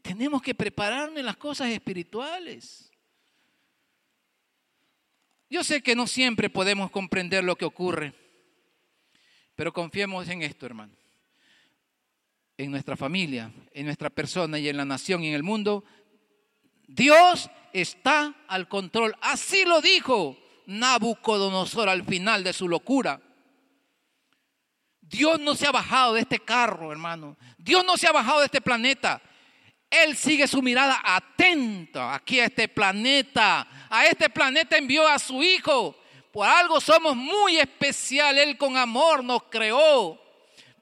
Tenemos 0.03 0.43
que 0.43 0.55
prepararnos 0.55 1.19
en 1.19 1.27
las 1.27 1.37
cosas 1.37 1.69
espirituales. 1.71 2.91
Yo 5.49 5.65
sé 5.65 5.83
que 5.83 5.97
no 5.97 6.07
siempre 6.07 6.51
podemos 6.51 6.91
comprender 6.91 7.45
lo 7.45 7.57
que 7.57 7.65
ocurre, 7.65 8.13
pero 9.55 9.73
confiemos 9.73 10.29
en 10.29 10.43
esto, 10.43 10.67
hermano. 10.67 10.93
En 12.59 12.71
nuestra 12.71 12.97
familia, 12.97 13.53
en 13.73 13.87
nuestra 13.87 14.11
persona 14.11 14.59
y 14.59 14.69
en 14.69 14.77
la 14.77 14.85
nación 14.85 15.23
y 15.23 15.29
en 15.29 15.35
el 15.35 15.43
mundo 15.43 15.85
Dios 16.87 17.51
está 17.73 18.35
al 18.49 18.69
control. 18.69 19.17
Así 19.21 19.65
lo 19.65 19.81
dijo 19.81 20.37
Nabucodonosor 20.67 21.89
al 21.89 22.05
final 22.05 22.45
de 22.45 22.53
su 22.53 22.69
locura. 22.69 23.21
Dios 25.01 25.39
no 25.39 25.55
se 25.55 25.67
ha 25.67 25.73
bajado 25.73 26.15
de 26.15 26.21
este 26.23 26.41
carro, 26.41 26.91
hermano. 26.91 27.37
Dios 27.59 27.85
no 27.85 27.97
se 27.97 28.09
ha 28.09 28.13
bajado 28.13 28.41
de 28.41 28.47
este 28.47 28.61
planeta. 28.61 29.23
Él 29.89 30.17
sigue 30.17 30.49
su 30.49 30.61
mirada 30.63 31.01
atenta 31.05 32.15
aquí 32.15 32.41
a 32.41 32.47
este 32.47 32.69
planeta. 32.69 33.69
A 33.89 34.07
este 34.07 34.29
planeta 34.29 34.77
envió 34.77 35.07
a 35.07 35.19
su 35.19 35.43
Hijo. 35.43 35.97
Por 36.33 36.47
algo 36.47 36.81
somos 36.81 37.17
muy 37.17 37.59
especial. 37.59 38.37
Él 38.37 38.59
con 38.59 38.77
amor 38.77 39.23
nos 39.23 39.45
creó. 39.45 40.21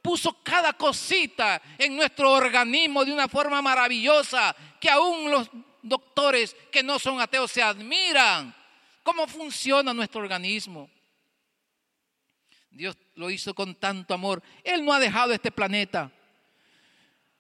Puso 0.01 0.43
cada 0.43 0.73
cosita 0.73 1.61
en 1.79 1.97
nuestro 1.97 2.33
organismo 2.33 3.05
de 3.05 3.13
una 3.13 3.29
forma 3.29 3.61
maravillosa 3.63 4.55
que 4.81 4.91
aún 4.91 5.31
los 5.31 5.51
doctores 5.85 6.57
que 6.73 6.83
no 6.83 6.99
son 6.99 7.21
ateos 7.21 7.53
se 7.53 7.63
admiran 7.63 8.55
cómo 9.03 9.27
funciona 9.27 9.95
nuestro 9.95 10.23
organismo. 10.23 10.91
Dios 12.71 12.97
lo 13.15 13.31
hizo 13.31 13.55
con 13.55 13.77
tanto 13.77 14.15
amor. 14.15 14.43
Él 14.65 14.85
no 14.85 14.93
ha 14.93 14.99
dejado 14.99 15.33
este 15.33 15.53
planeta. 15.53 16.11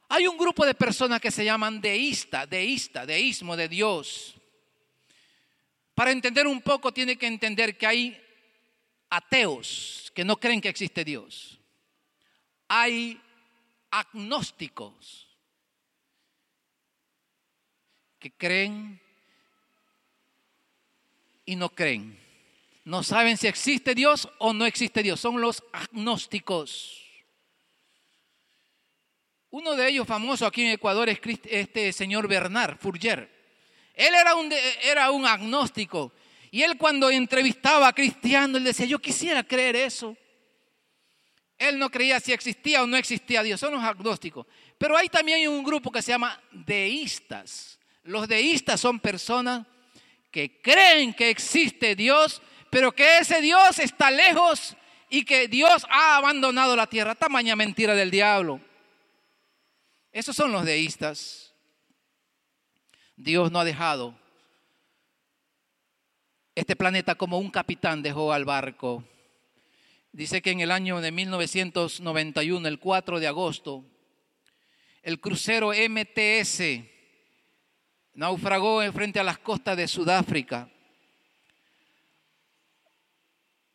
Hay 0.09 0.26
un 0.28 0.37
grupo 0.37 0.64
de 0.64 0.74
personas 0.74 1.20
que 1.20 1.30
se 1.30 1.44
llaman 1.44 1.80
deísta, 1.80 2.46
deísta, 2.46 3.04
deísmo 3.07 3.57
de 3.57 3.68
Dios. 3.68 4.35
Para 5.94 6.12
entender 6.12 6.46
un 6.46 6.61
poco 6.61 6.92
tiene 6.92 7.16
que 7.16 7.26
entender 7.26 7.76
que 7.78 7.87
hay 7.87 8.22
ateos 9.09 10.12
que 10.14 10.24
no 10.24 10.37
creen 10.37 10.61
que 10.61 10.68
existe 10.68 11.04
Dios. 11.04 11.59
Hay 12.68 13.20
agnósticos 13.90 15.23
que 18.24 18.32
creen 18.32 18.98
y 21.44 21.56
no 21.56 21.68
creen. 21.68 22.18
No 22.82 23.02
saben 23.02 23.37
si 23.37 23.46
existe 23.46 23.94
Dios 23.94 24.26
o 24.38 24.54
no 24.54 24.64
existe 24.64 25.02
Dios. 25.02 25.20
Son 25.20 25.38
los 25.42 25.62
agnósticos. 25.74 27.04
Uno 29.50 29.76
de 29.76 29.90
ellos 29.90 30.06
famoso 30.06 30.46
aquí 30.46 30.62
en 30.62 30.70
Ecuador 30.70 31.10
es 31.10 31.20
este 31.44 31.92
señor 31.92 32.26
Bernard 32.26 32.78
Fourger. 32.78 33.30
Él 33.92 34.14
era 34.14 34.34
un, 34.37 34.50
era 34.82 35.10
un 35.10 35.26
agnóstico. 35.26 36.10
Y 36.50 36.62
él 36.62 36.78
cuando 36.78 37.10
entrevistaba 37.10 37.88
a 37.88 37.92
cristianos, 37.92 38.56
él 38.56 38.64
decía, 38.64 38.87
yo 38.87 39.00
quisiera 39.00 39.44
creer 39.44 39.76
eso. 39.76 40.16
Él 41.58 41.78
no 41.78 41.90
creía 41.90 42.18
si 42.20 42.32
existía 42.32 42.82
o 42.82 42.87
no 42.87 42.96
existía 42.96 43.42
Dios. 43.42 43.60
Son 43.60 43.74
los 43.74 43.84
agnósticos. 43.84 44.46
Pero 44.78 44.96
hay 44.96 45.10
también 45.10 45.46
un 45.46 45.62
grupo 45.62 45.92
que 45.92 46.00
se 46.00 46.12
llama 46.12 46.42
deístas. 46.50 47.78
Los 48.04 48.28
deístas 48.28 48.80
son 48.80 49.00
personas 49.00 49.66
que 50.30 50.60
creen 50.62 51.12
que 51.12 51.30
existe 51.30 51.96
Dios, 51.96 52.40
pero 52.70 52.92
que 52.92 53.18
ese 53.18 53.40
Dios 53.40 53.78
está 53.78 54.10
lejos 54.10 54.76
y 55.10 55.24
que 55.24 55.48
Dios 55.48 55.84
ha 55.90 56.16
abandonado 56.16 56.76
la 56.76 56.86
tierra. 56.86 57.14
Tamaña 57.14 57.56
mentira 57.56 57.94
del 57.94 58.10
diablo. 58.10 58.60
Esos 60.12 60.36
son 60.36 60.52
los 60.52 60.64
deístas. 60.64 61.52
Dios 63.16 63.50
no 63.50 63.60
ha 63.60 63.64
dejado 63.64 64.14
este 66.54 66.76
planeta 66.76 67.16
como 67.16 67.38
un 67.38 67.50
capitán 67.50 68.02
dejó 68.02 68.32
al 68.32 68.44
barco. 68.44 69.04
Dice 70.12 70.40
que 70.40 70.52
en 70.52 70.60
el 70.60 70.70
año 70.70 71.00
de 71.00 71.10
1991, 71.10 72.68
el 72.68 72.78
4 72.78 73.18
de 73.18 73.26
agosto, 73.26 73.84
el 75.02 75.20
crucero 75.20 75.72
MTS 75.72 76.60
naufragó 78.14 78.81
frente 78.92 79.20
a 79.20 79.24
las 79.24 79.38
costas 79.38 79.77
de 79.77 79.88
Sudáfrica 79.88 80.68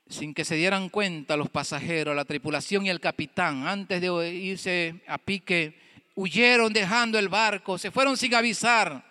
sin 0.10 0.34
que 0.34 0.43
se 0.43 0.56
dieran 0.56 0.89
cuenta 0.89 1.38
los 1.38 1.49
pasajeros, 1.49 2.15
la 2.15 2.25
tripulación 2.25 2.86
y 2.86 2.89
el 2.89 2.99
capitán, 2.99 3.67
antes 3.67 4.02
de 4.02 4.34
irse 4.34 4.95
a 5.08 5.19
pique, 5.19 5.80
huyeron 6.15 6.73
dejando 6.73 7.19
el 7.19 7.30
barco, 7.30 7.78
se 7.78 7.91
fueron 7.91 8.17
sin 8.17 8.34
avisar. 8.34 9.06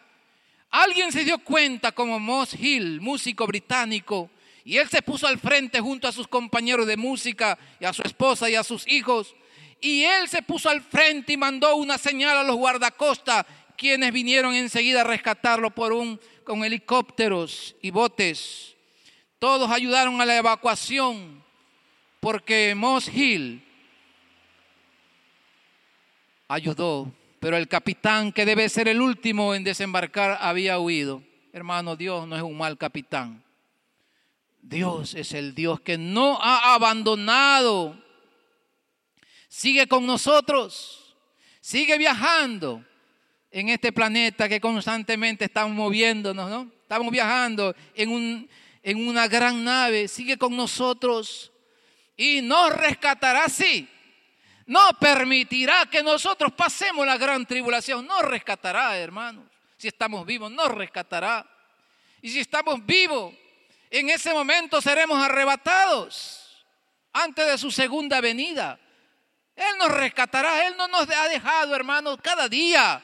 Alguien 0.71 1.13
se 1.13 1.25
dio 1.25 1.39
cuenta 1.39 1.93
como 1.93 2.19
Moss 2.19 2.53
Hill, 2.55 3.01
músico 3.01 3.47
británico, 3.47 4.29
y 4.65 4.77
él 4.77 4.89
se 4.89 5.01
puso 5.01 5.27
al 5.27 5.39
frente 5.39 5.81
junto 5.81 6.09
a 6.09 6.13
sus 6.13 6.27
compañeros 6.27 6.87
de 6.87 6.97
música 6.97 7.57
y 7.81 7.85
a 7.85 7.93
su 7.93 8.03
esposa 8.03 8.51
y 8.51 8.57
a 8.57 8.65
sus 8.65 8.87
hijos. 8.89 9.35
Y 9.81 10.03
él 10.03 10.29
se 10.29 10.43
puso 10.43 10.69
al 10.69 10.83
frente 10.83 11.33
y 11.33 11.37
mandó 11.37 11.77
una 11.77 11.97
señal 11.97 12.37
a 12.37 12.43
los 12.43 12.57
guardacostas, 12.57 13.47
quienes 13.79 14.13
vinieron 14.13 14.55
enseguida 14.55 15.01
a 15.01 15.05
rescatarlo 15.05 15.71
por 15.71 15.93
un, 15.93 16.21
con 16.43 16.65
helicópteros 16.65 17.77
y 17.81 17.91
botes. 17.91 18.75
Todos 19.39 19.71
ayudaron 19.71 20.21
a 20.21 20.27
la 20.27 20.37
evacuación 20.37 21.43
porque 22.19 22.75
Moss 22.75 23.09
Hill 23.09 23.65
ayudó, 26.49 27.13
pero 27.39 27.57
el 27.57 27.69
capitán, 27.69 28.33
que 28.33 28.45
debe 28.45 28.69
ser 28.69 28.89
el 28.89 29.01
último 29.01 29.55
en 29.55 29.63
desembarcar, 29.63 30.39
había 30.41 30.81
huido. 30.81 31.23
Hermano, 31.53 31.95
Dios 31.95 32.27
no 32.27 32.35
es 32.35 32.43
un 32.43 32.59
mal 32.59 32.77
capitán. 32.77 33.45
Dios 34.61 35.15
es 35.15 35.33
el 35.35 35.55
Dios 35.55 35.81
que 35.81 35.97
no 35.97 36.37
ha 36.43 36.75
abandonado. 36.75 37.97
Sigue 39.49 39.87
con 39.87 40.05
nosotros, 40.05 41.17
sigue 41.61 41.97
viajando 41.97 42.85
en 43.51 43.69
este 43.71 43.93
planeta 43.93 44.49
que 44.49 44.61
constantemente 44.61 45.47
estamos 45.47 45.73
moviéndonos, 45.73 46.51
¿no? 46.51 46.71
Estamos 46.83 47.11
viajando 47.13 47.75
en 47.95 48.11
un, 48.11 48.51
en 48.83 49.09
una 49.09 49.29
gran 49.29 49.65
nave, 49.65 50.09
sigue 50.09 50.37
con 50.37 50.57
nosotros 50.57 51.53
y 52.17 52.43
nos 52.43 52.75
rescatará, 52.75 53.49
sí. 53.49 53.89
No 54.67 54.91
permitirá 55.01 55.87
que 55.91 56.03
nosotros 56.03 56.53
pasemos 56.53 57.07
la 57.07 57.17
gran 57.17 57.47
tribulación, 57.47 58.07
nos 58.07 58.23
rescatará, 58.23 58.99
hermanos. 58.99 59.45
Si 59.79 59.89
estamos 59.89 60.27
vivos, 60.27 60.51
nos 60.51 60.69
rescatará. 60.75 61.47
Y 62.21 62.29
si 62.29 62.41
estamos 62.41 62.85
vivos, 62.85 63.33
en 63.91 64.11
ese 64.11 64.35
momento 64.35 64.83
seremos 64.83 65.19
arrebatados 65.23 66.67
antes 67.13 67.47
de 67.47 67.57
su 67.57 67.71
segunda 67.71 68.21
venida. 68.21 68.79
Él 69.57 69.79
nos 69.79 69.91
rescatará, 69.91 70.67
Él 70.67 70.75
no 70.77 70.87
nos 70.89 71.09
ha 71.09 71.29
dejado, 71.29 71.75
hermanos, 71.75 72.19
cada 72.23 72.49
día. 72.49 73.03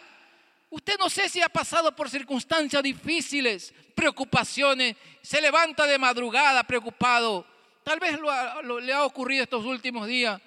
Usted 0.74 0.98
no 0.98 1.08
sé 1.08 1.28
si 1.28 1.40
ha 1.40 1.48
pasado 1.48 1.94
por 1.94 2.10
circunstancias 2.10 2.82
difíciles, 2.82 3.72
preocupaciones, 3.94 4.96
se 5.22 5.40
levanta 5.40 5.86
de 5.86 5.98
madrugada 5.98 6.64
preocupado. 6.64 7.46
Tal 7.84 8.00
vez 8.00 8.18
le 8.82 8.92
ha 8.92 9.04
ocurrido 9.04 9.44
estos 9.44 9.64
últimos 9.64 10.08
días. 10.08 10.42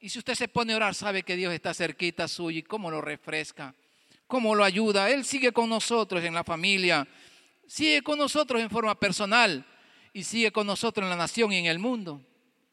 Y 0.00 0.10
si 0.10 0.18
usted 0.18 0.34
se 0.34 0.48
pone 0.48 0.74
a 0.74 0.76
orar, 0.76 0.94
sabe 0.94 1.22
que 1.22 1.34
Dios 1.34 1.50
está 1.54 1.72
cerquita 1.72 2.28
suyo 2.28 2.58
y 2.58 2.62
cómo 2.62 2.90
lo 2.90 3.00
refresca, 3.00 3.74
cómo 4.26 4.54
lo 4.54 4.64
ayuda. 4.64 5.08
Él 5.08 5.24
sigue 5.24 5.50
con 5.50 5.70
nosotros 5.70 6.22
en 6.22 6.34
la 6.34 6.44
familia, 6.44 7.08
sigue 7.66 8.02
con 8.02 8.18
nosotros 8.18 8.60
en 8.60 8.68
forma 8.68 8.94
personal 8.94 9.64
y 10.12 10.24
sigue 10.24 10.52
con 10.52 10.66
nosotros 10.66 11.04
en 11.04 11.08
la 11.08 11.16
nación 11.16 11.50
y 11.52 11.56
en 11.56 11.66
el 11.66 11.78
mundo. 11.78 12.20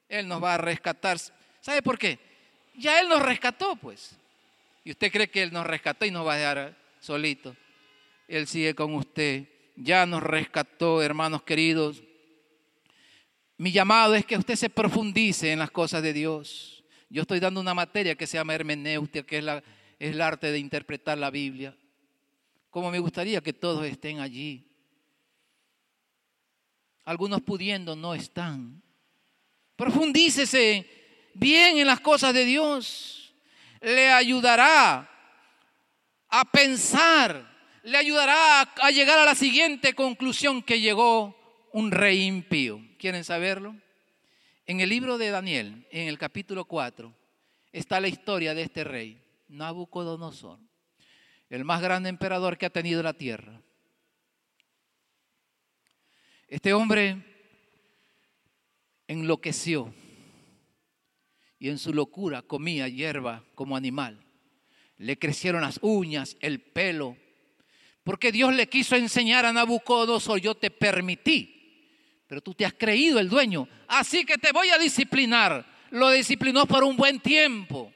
Él 0.09 0.27
nos 0.27 0.43
va 0.43 0.55
a 0.55 0.57
rescatar. 0.57 1.17
¿Sabe 1.61 1.81
por 1.81 1.97
qué? 1.97 2.19
Ya 2.75 2.99
Él 2.99 3.07
nos 3.07 3.21
rescató, 3.21 3.77
pues. 3.77 4.17
Y 4.83 4.91
usted 4.91 5.09
cree 5.09 5.29
que 5.29 5.43
Él 5.43 5.53
nos 5.53 5.65
rescató 5.65 6.03
y 6.03 6.11
nos 6.11 6.27
va 6.27 6.33
a 6.33 6.37
dejar 6.37 6.80
solito. 7.01 7.55
Él 8.27 8.47
sigue 8.47 8.73
con 8.73 8.95
usted. 8.95 9.49
Ya 9.75 10.05
nos 10.05 10.23
rescató, 10.23 11.01
hermanos 11.01 11.43
queridos. 11.43 12.01
Mi 13.57 13.71
llamado 13.71 14.15
es 14.15 14.25
que 14.25 14.37
usted 14.37 14.55
se 14.55 14.69
profundice 14.69 15.51
en 15.51 15.59
las 15.59 15.71
cosas 15.71 16.01
de 16.01 16.13
Dios. 16.13 16.83
Yo 17.09 17.23
estoy 17.23 17.39
dando 17.39 17.59
una 17.59 17.73
materia 17.73 18.15
que 18.15 18.25
se 18.25 18.37
llama 18.37 18.55
hermenéutica, 18.55 19.25
que 19.25 19.39
es, 19.39 19.43
la, 19.43 19.57
es 19.99 20.11
el 20.11 20.21
arte 20.21 20.51
de 20.51 20.59
interpretar 20.59 21.17
la 21.17 21.29
Biblia. 21.29 21.75
Como 22.69 22.89
me 22.89 22.99
gustaría 22.99 23.41
que 23.41 23.51
todos 23.51 23.85
estén 23.85 24.19
allí. 24.19 24.65
Algunos 27.03 27.41
pudiendo 27.41 27.95
no 27.95 28.13
están. 28.13 28.81
Profundícese 29.75 30.87
bien 31.33 31.77
en 31.79 31.87
las 31.87 31.99
cosas 31.99 32.33
de 32.33 32.45
Dios. 32.45 33.35
Le 33.81 34.09
ayudará 34.09 35.10
a 36.31 36.45
pensar, 36.45 37.45
le 37.83 37.97
ayudará 37.97 38.61
a, 38.61 38.89
llegar 38.89 39.19
a 39.19 39.25
la 39.25 39.35
siguiente 39.35 39.93
conclusión 39.93 40.63
que 40.63 40.79
llegó 40.79 41.35
un 41.73 41.91
rey 41.91 42.23
impío. 42.23 42.81
¿Quieren 42.97 43.25
saberlo? 43.25 43.75
En 44.65 44.79
el 44.79 44.89
libro 44.89 45.17
de 45.17 45.29
Daniel, 45.29 45.85
en 45.91 46.07
el 46.07 46.17
capítulo 46.17 46.63
4, 46.65 47.13
está 47.73 47.99
la 47.99 48.07
historia 48.07 48.53
de 48.53 48.63
este 48.63 48.85
rey, 48.85 49.21
Nabucodonosor, 49.49 50.57
el 51.49 51.65
más 51.65 51.81
grande 51.81 52.07
emperador 52.07 52.57
que 52.57 52.65
ha 52.65 52.69
tenido 52.69 53.03
la 53.03 53.13
tierra. 53.13 53.61
Este 56.47 56.73
hombre 56.73 57.17
enloqueció 59.07 59.93
y 61.59 61.69
en 61.69 61.77
su 61.77 61.93
locura 61.93 62.41
comía 62.41 62.87
hierba 62.87 63.43
como 63.53 63.75
animal 63.75 64.30
le 65.01 65.17
crecieron 65.17 65.61
las 65.61 65.79
uñas, 65.81 66.37
el 66.41 66.59
pelo, 66.59 67.17
porque 68.03 68.31
Dios 68.31 68.53
le 68.53 68.67
quiso 68.67 68.95
enseñar 68.95 69.45
a 69.45 69.53
Nabucodonosor, 69.53 70.39
yo 70.39 70.55
te 70.55 70.69
permití, 70.69 71.87
pero 72.27 72.41
tú 72.41 72.53
te 72.53 72.65
has 72.65 72.73
creído 72.73 73.19
el 73.19 73.27
dueño, 73.27 73.67
así 73.87 74.25
que 74.25 74.37
te 74.37 74.51
voy 74.51 74.69
a 74.69 74.77
disciplinar. 74.77 75.65
Lo 75.89 76.09
disciplinó 76.09 76.65
por 76.67 76.83
un 76.83 76.95
buen 76.95 77.19
tiempo, 77.19 77.91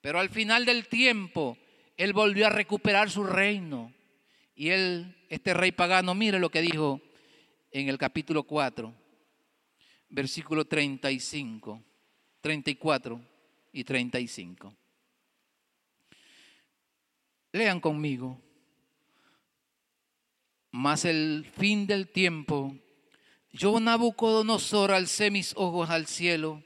pero 0.00 0.18
al 0.18 0.30
final 0.30 0.64
del 0.64 0.86
tiempo, 0.86 1.58
él 1.96 2.12
volvió 2.12 2.46
a 2.46 2.50
recuperar 2.50 3.10
su 3.10 3.24
reino. 3.24 3.92
Y 4.54 4.70
él, 4.70 5.14
este 5.28 5.52
rey 5.52 5.72
pagano, 5.72 6.14
mire 6.14 6.38
lo 6.38 6.50
que 6.50 6.62
dijo 6.62 7.02
en 7.70 7.88
el 7.88 7.98
capítulo 7.98 8.44
4, 8.44 8.94
versículo 10.08 10.64
35, 10.64 11.82
34 12.40 13.20
y 13.72 13.84
35. 13.84 14.74
Lean 17.52 17.80
conmigo. 17.80 18.40
Mas 20.70 21.04
el 21.04 21.46
fin 21.54 21.86
del 21.86 22.08
tiempo, 22.08 22.74
yo 23.52 23.78
Nabucodonosor 23.78 24.90
alcé 24.90 25.30
mis 25.30 25.52
ojos 25.56 25.90
al 25.90 26.06
cielo 26.06 26.62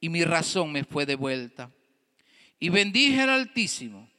y 0.00 0.08
mi 0.08 0.24
razón 0.24 0.72
me 0.72 0.82
fue 0.82 1.06
devuelta. 1.06 1.70
Y 2.58 2.68
bendije 2.70 3.20
al 3.20 3.30
Altísimo 3.30 4.10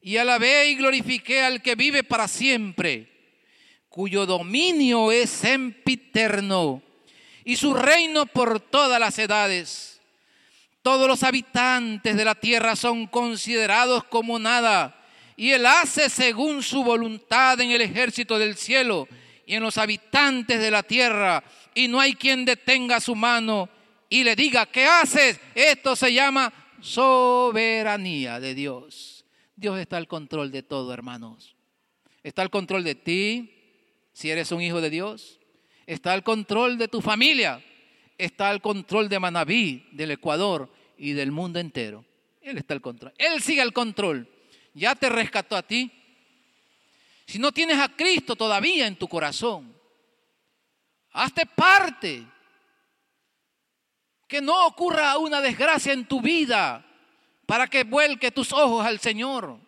y 0.00 0.16
alabé 0.16 0.70
y 0.70 0.76
glorifiqué 0.76 1.42
al 1.42 1.60
que 1.60 1.74
vive 1.74 2.02
para 2.02 2.26
siempre, 2.28 3.08
cuyo 3.90 4.24
dominio 4.24 5.12
es 5.12 5.28
sempiterno 5.28 6.82
y 7.44 7.56
su 7.56 7.74
reino 7.74 8.24
por 8.24 8.58
todas 8.58 8.98
las 8.98 9.18
edades. 9.18 10.00
Todos 10.80 11.06
los 11.06 11.22
habitantes 11.22 12.16
de 12.16 12.24
la 12.24 12.34
tierra 12.34 12.74
son 12.74 13.06
considerados 13.06 14.04
como 14.04 14.38
nada 14.38 15.01
y 15.36 15.50
Él 15.50 15.66
hace 15.66 16.10
según 16.10 16.62
su 16.62 16.84
voluntad 16.84 17.60
en 17.60 17.70
el 17.70 17.80
ejército 17.80 18.38
del 18.38 18.56
cielo 18.56 19.08
y 19.46 19.54
en 19.54 19.62
los 19.62 19.78
habitantes 19.78 20.60
de 20.60 20.70
la 20.70 20.82
tierra. 20.82 21.42
Y 21.74 21.88
no 21.88 22.00
hay 22.00 22.14
quien 22.14 22.44
detenga 22.44 23.00
su 23.00 23.14
mano 23.14 23.68
y 24.08 24.24
le 24.24 24.36
diga, 24.36 24.66
¿qué 24.66 24.84
haces? 24.84 25.40
Esto 25.54 25.96
se 25.96 26.12
llama 26.12 26.52
soberanía 26.80 28.40
de 28.40 28.54
Dios. 28.54 29.24
Dios 29.56 29.78
está 29.78 29.96
al 29.96 30.08
control 30.08 30.50
de 30.50 30.62
todo, 30.62 30.92
hermanos. 30.92 31.56
Está 32.22 32.42
al 32.42 32.50
control 32.50 32.84
de 32.84 32.94
ti, 32.94 33.54
si 34.12 34.30
eres 34.30 34.52
un 34.52 34.60
hijo 34.60 34.80
de 34.80 34.90
Dios. 34.90 35.40
Está 35.86 36.12
al 36.12 36.22
control 36.22 36.78
de 36.78 36.88
tu 36.88 37.00
familia. 37.00 37.62
Está 38.18 38.50
al 38.50 38.60
control 38.60 39.08
de 39.08 39.18
Manabí, 39.18 39.88
del 39.92 40.12
Ecuador 40.12 40.70
y 40.96 41.12
del 41.12 41.32
mundo 41.32 41.58
entero. 41.58 42.04
Él 42.40 42.58
está 42.58 42.74
al 42.74 42.80
control. 42.80 43.12
Él 43.18 43.40
sigue 43.40 43.62
al 43.62 43.72
control 43.72 44.28
ya 44.74 44.94
te 44.94 45.08
rescató 45.08 45.56
a 45.56 45.62
ti. 45.62 45.90
Si 47.26 47.38
no 47.38 47.52
tienes 47.52 47.78
a 47.78 47.88
Cristo 47.88 48.36
todavía 48.36 48.86
en 48.86 48.96
tu 48.96 49.08
corazón, 49.08 49.74
hazte 51.12 51.46
parte. 51.46 52.26
Que 54.26 54.40
no 54.40 54.66
ocurra 54.66 55.18
una 55.18 55.40
desgracia 55.40 55.92
en 55.92 56.06
tu 56.06 56.20
vida 56.20 56.84
para 57.46 57.66
que 57.66 57.84
vuelque 57.84 58.30
tus 58.30 58.52
ojos 58.52 58.84
al 58.84 58.98
Señor. 58.98 59.58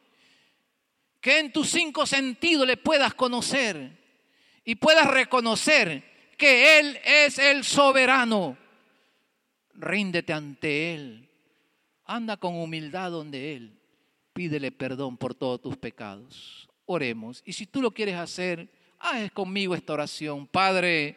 Que 1.20 1.38
en 1.38 1.52
tus 1.52 1.70
cinco 1.70 2.06
sentidos 2.06 2.66
le 2.66 2.76
puedas 2.76 3.14
conocer 3.14 3.90
y 4.64 4.74
puedas 4.76 5.06
reconocer 5.06 6.02
que 6.36 6.78
Él 6.78 6.98
es 7.04 7.38
el 7.38 7.64
soberano. 7.64 8.56
Ríndete 9.74 10.32
ante 10.32 10.94
Él. 10.94 11.28
Anda 12.06 12.36
con 12.36 12.56
humildad 12.56 13.10
donde 13.10 13.56
Él. 13.56 13.83
Pídele 14.34 14.72
perdón 14.72 15.16
por 15.16 15.32
todos 15.32 15.62
tus 15.62 15.76
pecados. 15.76 16.68
Oremos. 16.86 17.40
Y 17.46 17.52
si 17.52 17.66
tú 17.66 17.80
lo 17.80 17.92
quieres 17.92 18.16
hacer, 18.16 18.68
haz 18.98 19.30
conmigo 19.30 19.76
esta 19.76 19.92
oración. 19.92 20.48
Padre, 20.48 21.16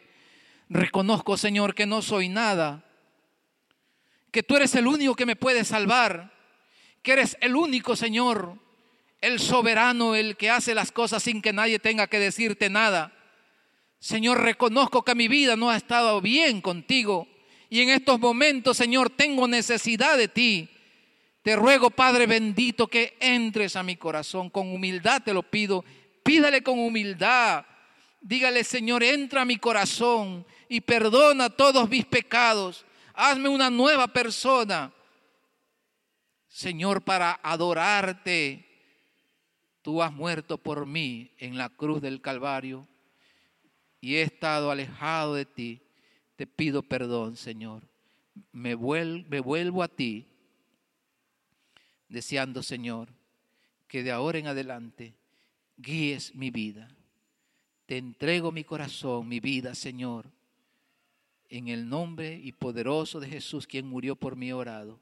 reconozco, 0.68 1.36
Señor, 1.36 1.74
que 1.74 1.84
no 1.84 2.00
soy 2.00 2.28
nada. 2.28 2.84
Que 4.30 4.44
tú 4.44 4.54
eres 4.56 4.72
el 4.76 4.86
único 4.86 5.16
que 5.16 5.26
me 5.26 5.34
puede 5.34 5.64
salvar. 5.64 6.32
Que 7.02 7.14
eres 7.14 7.36
el 7.40 7.56
único, 7.56 7.96
Señor, 7.96 8.56
el 9.20 9.40
soberano, 9.40 10.14
el 10.14 10.36
que 10.36 10.50
hace 10.50 10.72
las 10.72 10.92
cosas 10.92 11.24
sin 11.24 11.42
que 11.42 11.52
nadie 11.52 11.80
tenga 11.80 12.06
que 12.06 12.20
decirte 12.20 12.70
nada. 12.70 13.12
Señor, 13.98 14.42
reconozco 14.42 15.04
que 15.04 15.16
mi 15.16 15.26
vida 15.26 15.56
no 15.56 15.70
ha 15.70 15.76
estado 15.76 16.20
bien 16.20 16.60
contigo. 16.60 17.26
Y 17.68 17.80
en 17.80 17.88
estos 17.88 18.20
momentos, 18.20 18.76
Señor, 18.76 19.10
tengo 19.10 19.48
necesidad 19.48 20.16
de 20.16 20.28
ti. 20.28 20.68
Te 21.48 21.56
ruego, 21.56 21.88
Padre 21.88 22.26
bendito, 22.26 22.88
que 22.88 23.16
entres 23.20 23.74
a 23.74 23.82
mi 23.82 23.96
corazón. 23.96 24.50
Con 24.50 24.70
humildad 24.70 25.22
te 25.22 25.32
lo 25.32 25.42
pido. 25.42 25.82
Pídale 26.22 26.62
con 26.62 26.78
humildad. 26.78 27.64
Dígale, 28.20 28.62
Señor, 28.64 29.02
entra 29.02 29.40
a 29.40 29.44
mi 29.46 29.56
corazón 29.56 30.44
y 30.68 30.82
perdona 30.82 31.48
todos 31.48 31.88
mis 31.88 32.04
pecados. 32.04 32.84
Hazme 33.14 33.48
una 33.48 33.70
nueva 33.70 34.08
persona. 34.08 34.92
Señor, 36.48 37.00
para 37.00 37.40
adorarte. 37.42 38.66
Tú 39.80 40.02
has 40.02 40.12
muerto 40.12 40.58
por 40.58 40.84
mí 40.84 41.30
en 41.38 41.56
la 41.56 41.70
cruz 41.70 42.02
del 42.02 42.20
Calvario 42.20 42.86
y 44.02 44.16
he 44.16 44.20
estado 44.20 44.70
alejado 44.70 45.32
de 45.32 45.46
ti. 45.46 45.80
Te 46.36 46.46
pido 46.46 46.82
perdón, 46.82 47.38
Señor. 47.38 47.88
Me, 48.52 48.76
me 48.76 49.40
vuelvo 49.40 49.82
a 49.82 49.88
ti 49.88 50.27
deseando, 52.08 52.62
Señor, 52.62 53.08
que 53.86 54.02
de 54.02 54.10
ahora 54.10 54.38
en 54.38 54.46
adelante 54.46 55.14
guíes 55.76 56.34
mi 56.34 56.50
vida. 56.50 56.88
Te 57.86 57.96
entrego 57.96 58.52
mi 58.52 58.64
corazón, 58.64 59.28
mi 59.28 59.40
vida, 59.40 59.74
Señor, 59.74 60.30
en 61.48 61.68
el 61.68 61.88
nombre 61.88 62.38
y 62.42 62.52
poderoso 62.52 63.20
de 63.20 63.28
Jesús, 63.28 63.66
quien 63.66 63.86
murió 63.86 64.16
por 64.16 64.36
mí 64.36 64.52
orado. 64.52 65.00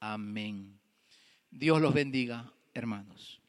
Amén. 0.00 0.78
Dios 1.50 1.82
los 1.82 1.92
bendiga, 1.92 2.50
hermanos. 2.72 3.41